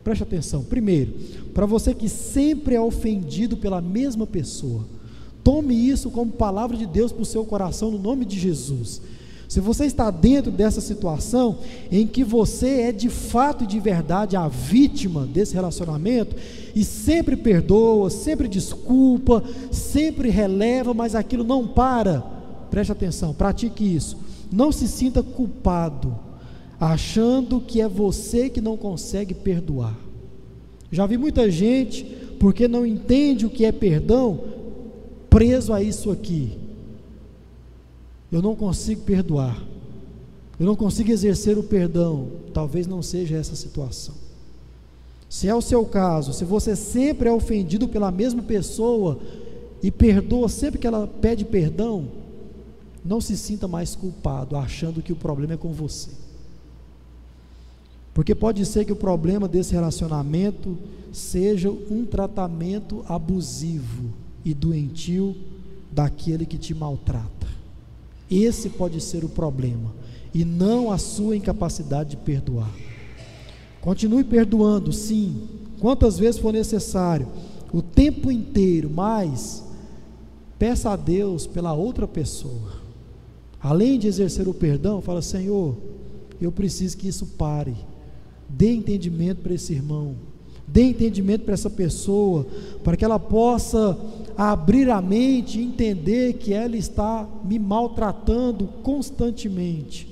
Preste 0.02 0.22
atenção. 0.22 0.64
Primeiro, 0.64 1.12
para 1.54 1.66
você 1.66 1.94
que 1.94 2.08
sempre 2.08 2.74
é 2.74 2.80
ofendido 2.80 3.56
pela 3.56 3.80
mesma 3.80 4.26
pessoa, 4.26 4.84
tome 5.44 5.74
isso 5.74 6.10
como 6.10 6.32
palavra 6.32 6.76
de 6.76 6.86
Deus 6.86 7.12
para 7.12 7.22
o 7.22 7.26
seu 7.26 7.44
coração, 7.44 7.92
no 7.92 7.98
nome 7.98 8.24
de 8.24 8.36
Jesus. 8.36 9.00
Se 9.50 9.58
você 9.58 9.84
está 9.84 10.12
dentro 10.12 10.52
dessa 10.52 10.80
situação 10.80 11.58
em 11.90 12.06
que 12.06 12.22
você 12.22 12.82
é 12.82 12.92
de 12.92 13.08
fato 13.08 13.64
e 13.64 13.66
de 13.66 13.80
verdade 13.80 14.36
a 14.36 14.46
vítima 14.46 15.26
desse 15.26 15.54
relacionamento 15.54 16.36
e 16.72 16.84
sempre 16.84 17.34
perdoa, 17.34 18.10
sempre 18.10 18.46
desculpa, 18.46 19.42
sempre 19.72 20.30
releva, 20.30 20.94
mas 20.94 21.16
aquilo 21.16 21.42
não 21.42 21.66
para, 21.66 22.20
preste 22.70 22.92
atenção, 22.92 23.34
pratique 23.34 23.82
isso. 23.82 24.16
Não 24.52 24.70
se 24.70 24.86
sinta 24.86 25.20
culpado, 25.20 26.16
achando 26.78 27.60
que 27.60 27.80
é 27.80 27.88
você 27.88 28.48
que 28.48 28.60
não 28.60 28.76
consegue 28.76 29.34
perdoar. 29.34 29.98
Já 30.92 31.06
vi 31.06 31.18
muita 31.18 31.50
gente, 31.50 32.04
porque 32.38 32.68
não 32.68 32.86
entende 32.86 33.46
o 33.46 33.50
que 33.50 33.64
é 33.64 33.72
perdão, 33.72 34.44
preso 35.28 35.72
a 35.72 35.82
isso 35.82 36.08
aqui 36.08 36.69
eu 38.30 38.40
não 38.40 38.54
consigo 38.54 39.02
perdoar, 39.02 39.60
eu 40.58 40.66
não 40.66 40.76
consigo 40.76 41.10
exercer 41.10 41.58
o 41.58 41.62
perdão, 41.62 42.28
talvez 42.52 42.86
não 42.86 43.02
seja 43.02 43.36
essa 43.36 43.56
situação. 43.56 44.14
Se 45.28 45.48
é 45.48 45.54
o 45.54 45.62
seu 45.62 45.84
caso, 45.84 46.32
se 46.32 46.44
você 46.44 46.74
sempre 46.74 47.28
é 47.28 47.32
ofendido 47.32 47.88
pela 47.88 48.10
mesma 48.10 48.42
pessoa 48.42 49.18
e 49.82 49.90
perdoa 49.90 50.48
sempre 50.48 50.78
que 50.78 50.86
ela 50.86 51.06
pede 51.06 51.44
perdão, 51.44 52.08
não 53.04 53.20
se 53.20 53.36
sinta 53.36 53.66
mais 53.66 53.94
culpado, 53.94 54.56
achando 54.56 55.00
que 55.00 55.12
o 55.12 55.16
problema 55.16 55.54
é 55.54 55.56
com 55.56 55.72
você. 55.72 56.10
Porque 58.12 58.34
pode 58.34 58.66
ser 58.66 58.84
que 58.84 58.92
o 58.92 58.96
problema 58.96 59.48
desse 59.48 59.72
relacionamento 59.72 60.76
seja 61.12 61.70
um 61.70 62.04
tratamento 62.04 63.04
abusivo 63.08 64.10
e 64.44 64.52
doentio 64.52 65.36
daquele 65.90 66.44
que 66.44 66.58
te 66.58 66.74
maltrata. 66.74 67.39
Esse 68.30 68.68
pode 68.68 69.00
ser 69.00 69.24
o 69.24 69.28
problema, 69.28 69.92
e 70.32 70.44
não 70.44 70.92
a 70.92 70.98
sua 70.98 71.36
incapacidade 71.36 72.10
de 72.10 72.16
perdoar. 72.18 72.70
Continue 73.80 74.22
perdoando, 74.24 74.92
sim, 74.92 75.48
quantas 75.80 76.18
vezes 76.18 76.40
for 76.40 76.52
necessário, 76.52 77.26
o 77.72 77.82
tempo 77.82 78.30
inteiro, 78.30 78.90
mas 78.90 79.64
peça 80.58 80.90
a 80.90 80.96
Deus 80.96 81.46
pela 81.46 81.72
outra 81.72 82.06
pessoa. 82.06 82.80
Além 83.60 83.98
de 83.98 84.06
exercer 84.06 84.48
o 84.48 84.54
perdão, 84.54 85.00
fala: 85.00 85.22
Senhor, 85.22 85.76
eu 86.40 86.50
preciso 86.52 86.96
que 86.96 87.08
isso 87.08 87.26
pare, 87.26 87.76
Dê 88.56 88.72
entendimento 88.72 89.42
para 89.42 89.54
esse 89.54 89.72
irmão. 89.72 90.16
Dê 90.66 90.82
entendimento 90.82 91.44
para 91.44 91.54
essa 91.54 91.70
pessoa, 91.70 92.46
para 92.82 92.96
que 92.96 93.04
ela 93.04 93.18
possa 93.18 93.98
abrir 94.48 94.88
a 94.88 95.02
mente 95.02 95.60
e 95.60 95.64
entender 95.64 96.34
que 96.34 96.54
ela 96.54 96.74
está 96.74 97.28
me 97.44 97.58
maltratando 97.58 98.66
constantemente. 98.82 100.08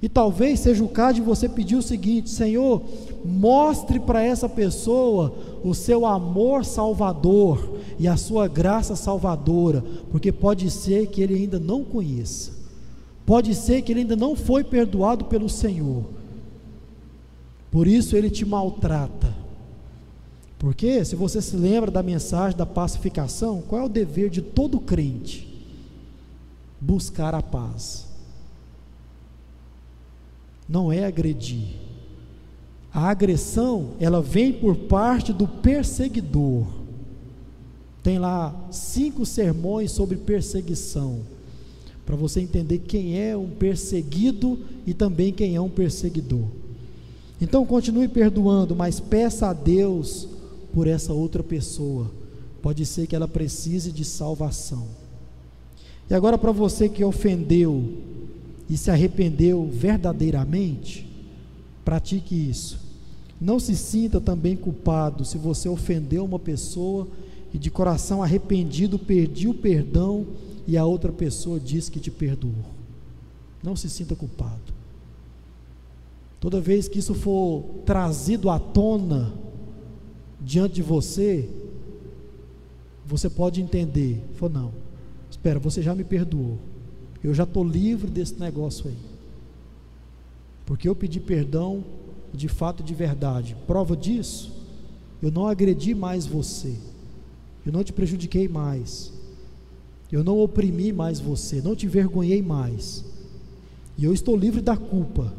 E 0.00 0.08
talvez 0.08 0.60
seja 0.60 0.84
o 0.84 0.88
caso 0.88 1.16
de 1.16 1.20
você 1.22 1.48
pedir 1.48 1.74
o 1.74 1.82
seguinte: 1.82 2.30
Senhor, 2.30 2.80
mostre 3.24 3.98
para 3.98 4.22
essa 4.22 4.48
pessoa 4.48 5.34
o 5.64 5.74
seu 5.74 6.06
amor 6.06 6.64
salvador 6.64 7.78
e 7.98 8.06
a 8.06 8.16
sua 8.16 8.46
graça 8.46 8.94
salvadora, 8.94 9.82
porque 10.12 10.30
pode 10.30 10.70
ser 10.70 11.08
que 11.08 11.20
ele 11.20 11.34
ainda 11.34 11.58
não 11.58 11.82
conheça, 11.82 12.52
pode 13.26 13.52
ser 13.52 13.82
que 13.82 13.92
ele 13.92 14.00
ainda 14.00 14.14
não 14.14 14.36
foi 14.36 14.62
perdoado 14.62 15.24
pelo 15.24 15.48
Senhor, 15.48 16.04
por 17.68 17.88
isso 17.88 18.16
ele 18.16 18.30
te 18.30 18.44
maltrata. 18.44 19.43
Porque, 20.64 21.04
se 21.04 21.14
você 21.14 21.42
se 21.42 21.54
lembra 21.58 21.90
da 21.90 22.02
mensagem 22.02 22.56
da 22.56 22.64
pacificação, 22.64 23.62
qual 23.68 23.82
é 23.82 23.84
o 23.84 23.88
dever 23.88 24.30
de 24.30 24.40
todo 24.40 24.80
crente? 24.80 25.46
Buscar 26.80 27.34
a 27.34 27.42
paz 27.42 28.06
não 30.66 30.90
é 30.90 31.04
agredir. 31.04 31.76
A 32.90 33.10
agressão, 33.10 33.90
ela 34.00 34.22
vem 34.22 34.54
por 34.54 34.74
parte 34.74 35.34
do 35.34 35.46
perseguidor. 35.46 36.64
Tem 38.02 38.18
lá 38.18 38.56
cinco 38.70 39.26
sermões 39.26 39.92
sobre 39.92 40.16
perseguição, 40.16 41.20
para 42.06 42.16
você 42.16 42.40
entender 42.40 42.78
quem 42.78 43.20
é 43.20 43.36
um 43.36 43.50
perseguido 43.50 44.58
e 44.86 44.94
também 44.94 45.30
quem 45.30 45.56
é 45.56 45.60
um 45.60 45.68
perseguidor. 45.68 46.46
Então 47.38 47.66
continue 47.66 48.08
perdoando, 48.08 48.74
mas 48.74 48.98
peça 48.98 49.48
a 49.48 49.52
Deus 49.52 50.32
por 50.74 50.88
essa 50.88 51.12
outra 51.12 51.42
pessoa. 51.42 52.10
Pode 52.60 52.84
ser 52.84 53.06
que 53.06 53.14
ela 53.14 53.28
precise 53.28 53.92
de 53.92 54.04
salvação. 54.04 54.86
E 56.10 56.14
agora 56.14 56.36
para 56.36 56.52
você 56.52 56.88
que 56.88 57.04
ofendeu, 57.04 58.02
e 58.68 58.76
se 58.76 58.90
arrependeu 58.90 59.68
verdadeiramente, 59.70 61.06
pratique 61.84 62.34
isso. 62.34 62.80
Não 63.40 63.60
se 63.60 63.76
sinta 63.76 64.20
também 64.20 64.56
culpado 64.56 65.24
se 65.24 65.38
você 65.38 65.68
ofendeu 65.68 66.24
uma 66.24 66.38
pessoa 66.38 67.06
e 67.52 67.58
de 67.58 67.70
coração 67.70 68.22
arrependido 68.22 68.98
pediu 68.98 69.54
perdão 69.54 70.26
e 70.66 70.76
a 70.76 70.84
outra 70.84 71.12
pessoa 71.12 71.60
diz 71.60 71.88
que 71.88 72.00
te 72.00 72.10
perdoou. 72.10 72.54
Não 73.62 73.76
se 73.76 73.88
sinta 73.88 74.16
culpado. 74.16 74.72
Toda 76.40 76.60
vez 76.60 76.88
que 76.88 76.98
isso 76.98 77.14
for 77.14 77.62
trazido 77.84 78.50
à 78.50 78.58
tona 78.58 79.43
diante 80.44 80.74
de 80.74 80.82
você, 80.82 81.48
você 83.06 83.30
pode 83.30 83.60
entender. 83.60 84.22
Falou, 84.34 84.54
não, 84.54 84.72
espera, 85.30 85.58
você 85.58 85.82
já 85.82 85.94
me 85.94 86.04
perdoou. 86.04 86.58
Eu 87.22 87.32
já 87.32 87.44
estou 87.44 87.64
livre 87.64 88.10
desse 88.10 88.38
negócio 88.38 88.88
aí. 88.88 88.96
Porque 90.66 90.88
eu 90.88 90.94
pedi 90.94 91.20
perdão 91.20 91.82
de 92.32 92.48
fato 92.48 92.82
e 92.82 92.86
de 92.86 92.94
verdade. 92.94 93.56
Prova 93.66 93.96
disso, 93.96 94.52
eu 95.22 95.30
não 95.30 95.46
agredi 95.46 95.94
mais 95.94 96.26
você. 96.26 96.74
Eu 97.64 97.72
não 97.72 97.82
te 97.82 97.92
prejudiquei 97.92 98.46
mais. 98.46 99.12
Eu 100.12 100.22
não 100.22 100.38
oprimi 100.38 100.92
mais 100.92 101.18
você, 101.18 101.62
não 101.62 101.74
te 101.74 101.86
envergonhei 101.86 102.42
mais. 102.42 103.04
E 103.96 104.04
eu 104.04 104.12
estou 104.12 104.36
livre 104.36 104.60
da 104.60 104.76
culpa. 104.76 105.32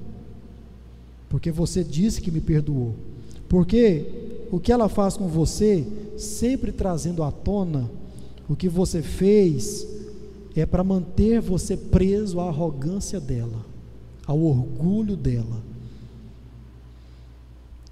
Porque 1.30 1.52
você 1.52 1.84
disse 1.84 2.22
que 2.22 2.32
me 2.32 2.42
perdoou. 2.42 2.96
Porque 3.48 4.25
o 4.52 4.60
que 4.60 4.72
ela 4.72 4.88
faz 4.88 5.18
com 5.18 5.28
você, 5.28 5.86
sempre 6.18 6.72
trazendo 6.72 7.24
à 7.24 7.32
tona 7.32 7.90
o 8.48 8.56
que 8.56 8.70
você 8.70 9.02
fez 9.02 9.88
é 10.56 10.66
para 10.66 10.84
manter 10.84 11.42
você 11.42 11.76
preso 11.76 12.40
à 12.40 12.48
arrogância 12.48 13.20
dela, 13.20 13.66
ao 14.26 14.40
orgulho 14.42 15.18
dela. 15.18 15.62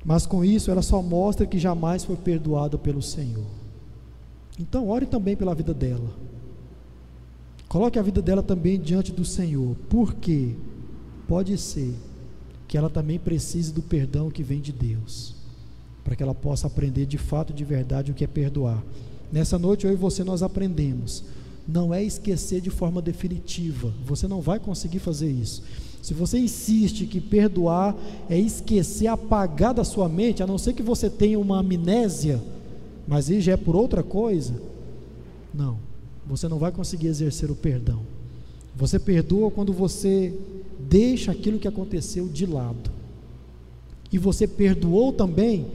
Mas 0.06 0.26
com 0.26 0.44
isso 0.44 0.70
ela 0.70 0.82
só 0.82 1.02
mostra 1.02 1.46
que 1.46 1.58
jamais 1.58 2.04
foi 2.04 2.16
perdoada 2.16 2.78
pelo 2.78 3.02
Senhor. 3.02 3.46
Então 4.60 4.90
ore 4.90 5.06
também 5.06 5.36
pela 5.36 5.56
vida 5.56 5.74
dela. 5.74 6.10
Coloque 7.68 7.98
a 7.98 8.04
vida 8.04 8.22
dela 8.22 8.44
também 8.44 8.80
diante 8.80 9.12
do 9.12 9.26
Senhor. 9.26 9.76
Porque 9.90 10.56
pode 11.28 11.58
ser 11.58 11.94
que 12.68 12.78
ela 12.78 12.90
também 12.90 13.18
precise 13.18 13.72
do 13.72 13.82
perdão 13.82 14.30
que 14.30 14.44
vem 14.44 14.60
de 14.60 14.72
Deus, 14.72 15.36
para 16.04 16.16
que 16.16 16.24
ela 16.24 16.36
possa 16.36 16.68
aprender 16.68 17.06
de 17.06 17.18
fato, 17.18 17.54
de 17.54 17.64
verdade, 17.64 18.12
o 18.12 18.14
que 18.14 18.24
é 18.24 18.28
perdoar. 18.28 18.84
Nessa 19.32 19.58
noite 19.58 19.86
eu 19.86 19.94
e 19.94 19.96
você 19.96 20.24
nós 20.24 20.44
aprendemos 20.44 21.24
não 21.68 21.94
é 21.94 22.04
esquecer 22.04 22.62
de 22.62 22.70
forma 22.70 23.02
definitiva. 23.02 23.94
Você 24.06 24.28
não 24.28 24.42
vai 24.42 24.60
conseguir 24.60 25.00
fazer 25.00 25.32
isso. 25.32 25.64
Se 26.02 26.14
você 26.14 26.38
insiste 26.38 27.06
que 27.06 27.22
perdoar 27.22 27.96
é 28.30 28.38
esquecer, 28.38 29.08
apagar 29.08 29.74
da 29.74 29.84
sua 29.84 30.10
mente, 30.10 30.44
a 30.44 30.48
não 30.48 30.58
ser 30.58 30.74
que 30.74 30.84
você 30.84 31.10
tenha 31.10 31.40
uma 31.40 31.60
amnésia, 31.60 32.42
mas 33.08 33.30
isso 33.30 33.42
já 33.42 33.54
é 33.54 33.58
por 33.58 33.76
outra 33.76 34.04
coisa, 34.04 34.54
não, 35.54 35.78
você 36.28 36.48
não 36.48 36.58
vai 36.58 36.72
conseguir 36.72 37.08
exercer 37.08 37.50
o 37.50 37.56
perdão. 37.56 38.02
Você 38.76 39.00
perdoa 39.00 39.52
quando 39.52 39.72
você 39.72 40.34
deixa 40.78 41.32
aquilo 41.32 41.60
que 41.60 41.68
aconteceu 41.68 42.28
de 42.28 42.46
lado. 42.46 42.92
E 44.12 44.18
você 44.18 44.46
perdoou 44.46 45.14
também 45.14 45.68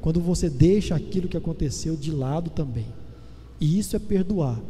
quando 0.00 0.20
você 0.20 0.48
deixa 0.48 0.94
aquilo 0.94 1.28
que 1.28 1.36
aconteceu 1.36 1.96
de 1.96 2.10
lado 2.10 2.50
também. 2.50 2.86
E 3.60 3.78
isso 3.78 3.96
é 3.96 3.98
perdoar. 3.98 4.60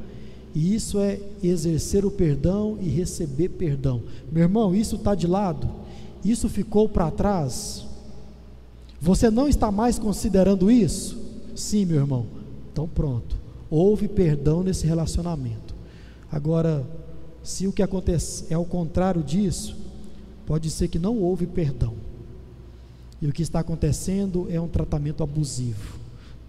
E 0.55 0.75
isso 0.75 0.99
é 0.99 1.21
exercer 1.43 2.05
o 2.05 2.11
perdão 2.11 2.79
e 2.81 2.89
receber 2.89 3.51
perdão. 3.51 4.03
Meu 4.33 4.43
irmão, 4.43 4.75
isso 4.75 4.97
está 4.97 5.15
de 5.15 5.27
lado? 5.27 5.69
Isso 6.25 6.49
ficou 6.49 6.89
para 6.89 7.11
trás? 7.11 7.85
Você 9.01 9.31
não 9.31 9.47
está 9.47 9.71
mais 9.71 9.99
considerando 9.99 10.71
isso? 10.71 11.19
Sim, 11.55 11.85
meu 11.85 11.99
irmão. 11.99 12.27
Então 12.73 12.89
pronto. 12.89 13.37
Houve 13.71 14.09
perdão 14.09 14.63
nesse 14.63 14.87
relacionamento. 14.87 15.75
Agora, 16.33 16.85
se 17.43 17.67
o 17.67 17.73
que 17.73 17.83
acontece 17.83 18.47
é 18.51 18.59
o 18.59 18.65
contrário 18.65 19.23
disso, 19.23 19.77
pode 20.47 20.71
ser 20.71 20.89
que 20.89 20.99
não 20.99 21.19
houve 21.19 21.47
perdão. 21.47 21.95
E 23.21 23.27
o 23.27 23.33
que 23.33 23.43
está 23.43 23.61
acontecendo 23.61 24.47
é 24.51 24.61
um 24.61 24.69
tratamento 24.69 25.23
abusivo, 25.23 25.99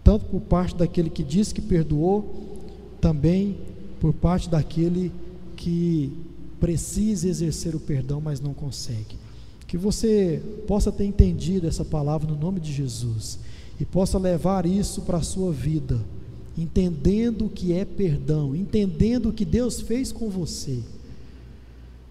tanto 0.03 0.25
por 0.25 0.41
parte 0.41 0.75
daquele 0.75 1.09
que 1.09 1.23
diz 1.23 1.51
que 1.51 1.61
perdoou, 1.61 2.59
também 3.01 3.57
por 3.99 4.13
parte 4.13 4.49
daquele 4.49 5.11
que 5.55 6.11
precisa 6.59 7.27
exercer 7.27 7.75
o 7.75 7.79
perdão, 7.79 8.21
mas 8.21 8.39
não 8.39 8.53
consegue. 8.53 9.17
Que 9.65 9.77
você 9.77 10.41
possa 10.67 10.91
ter 10.91 11.05
entendido 11.05 11.67
essa 11.67 11.85
palavra 11.85 12.27
no 12.27 12.37
nome 12.37 12.59
de 12.59 12.71
Jesus 12.71 13.39
e 13.79 13.85
possa 13.85 14.17
levar 14.17 14.65
isso 14.65 15.01
para 15.01 15.17
a 15.17 15.23
sua 15.23 15.51
vida, 15.51 15.99
entendendo 16.57 17.45
o 17.45 17.49
que 17.49 17.73
é 17.73 17.85
perdão, 17.85 18.55
entendendo 18.55 19.29
o 19.29 19.33
que 19.33 19.45
Deus 19.45 19.79
fez 19.79 20.11
com 20.11 20.29
você. 20.29 20.79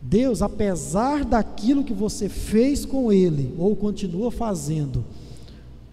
Deus, 0.01 0.43
apesar 0.43 1.25
daquilo 1.25 1.85
que 1.85 1.93
você 1.93 2.29
fez 2.29 2.85
com 2.85 3.13
Ele, 3.13 3.55
ou 3.59 3.75
continua 3.75 4.31
fazendo, 4.31 5.05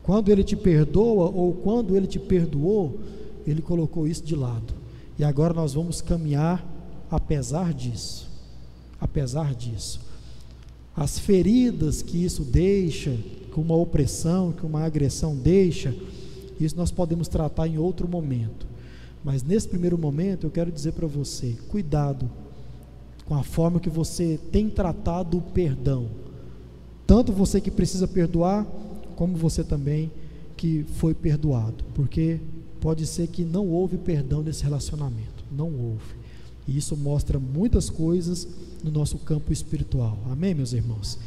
quando 0.03 0.29
Ele 0.29 0.43
te 0.43 0.55
perdoa, 0.55 1.29
ou 1.29 1.53
quando 1.53 1.95
Ele 1.95 2.05
te 2.05 2.19
perdoou, 2.19 2.99
Ele 3.45 3.61
colocou 3.61 4.07
isso 4.07 4.23
de 4.23 4.35
lado. 4.35 4.73
E 5.17 5.23
agora 5.23 5.53
nós 5.53 5.73
vamos 5.73 6.01
caminhar 6.01 6.63
apesar 7.09 7.73
disso. 7.73 8.29
Apesar 8.99 9.55
disso. 9.55 9.99
As 10.95 11.17
feridas 11.19 12.01
que 12.01 12.23
isso 12.23 12.43
deixa, 12.43 13.17
que 13.51 13.59
uma 13.59 13.75
opressão, 13.75 14.51
que 14.51 14.65
uma 14.65 14.83
agressão 14.83 15.35
deixa, 15.35 15.93
isso 16.59 16.77
nós 16.77 16.91
podemos 16.91 17.27
tratar 17.27 17.67
em 17.67 17.77
outro 17.77 18.07
momento. 18.07 18.65
Mas 19.23 19.41
nesse 19.43 19.67
primeiro 19.67 19.97
momento 19.97 20.45
eu 20.45 20.51
quero 20.51 20.71
dizer 20.71 20.93
para 20.93 21.07
você: 21.07 21.55
cuidado 21.67 22.29
com 23.25 23.35
a 23.35 23.43
forma 23.43 23.79
que 23.79 23.89
você 23.89 24.39
tem 24.51 24.69
tratado 24.69 25.37
o 25.37 25.41
perdão. 25.41 26.07
Tanto 27.07 27.31
você 27.31 27.59
que 27.59 27.71
precisa 27.71 28.07
perdoar, 28.07 28.65
como 29.15 29.35
você 29.35 29.63
também 29.63 30.11
que 30.55 30.85
foi 30.97 31.13
perdoado. 31.13 31.83
Porque 31.93 32.39
pode 32.79 33.05
ser 33.05 33.27
que 33.27 33.43
não 33.43 33.67
houve 33.67 33.97
perdão 33.97 34.43
nesse 34.43 34.63
relacionamento. 34.63 35.43
Não 35.51 35.67
houve. 35.67 36.15
E 36.67 36.77
isso 36.77 36.95
mostra 36.97 37.39
muitas 37.39 37.89
coisas 37.89 38.47
no 38.83 38.91
nosso 38.91 39.17
campo 39.19 39.51
espiritual. 39.53 40.17
Amém, 40.31 40.53
meus 40.53 40.73
irmãos? 40.73 41.17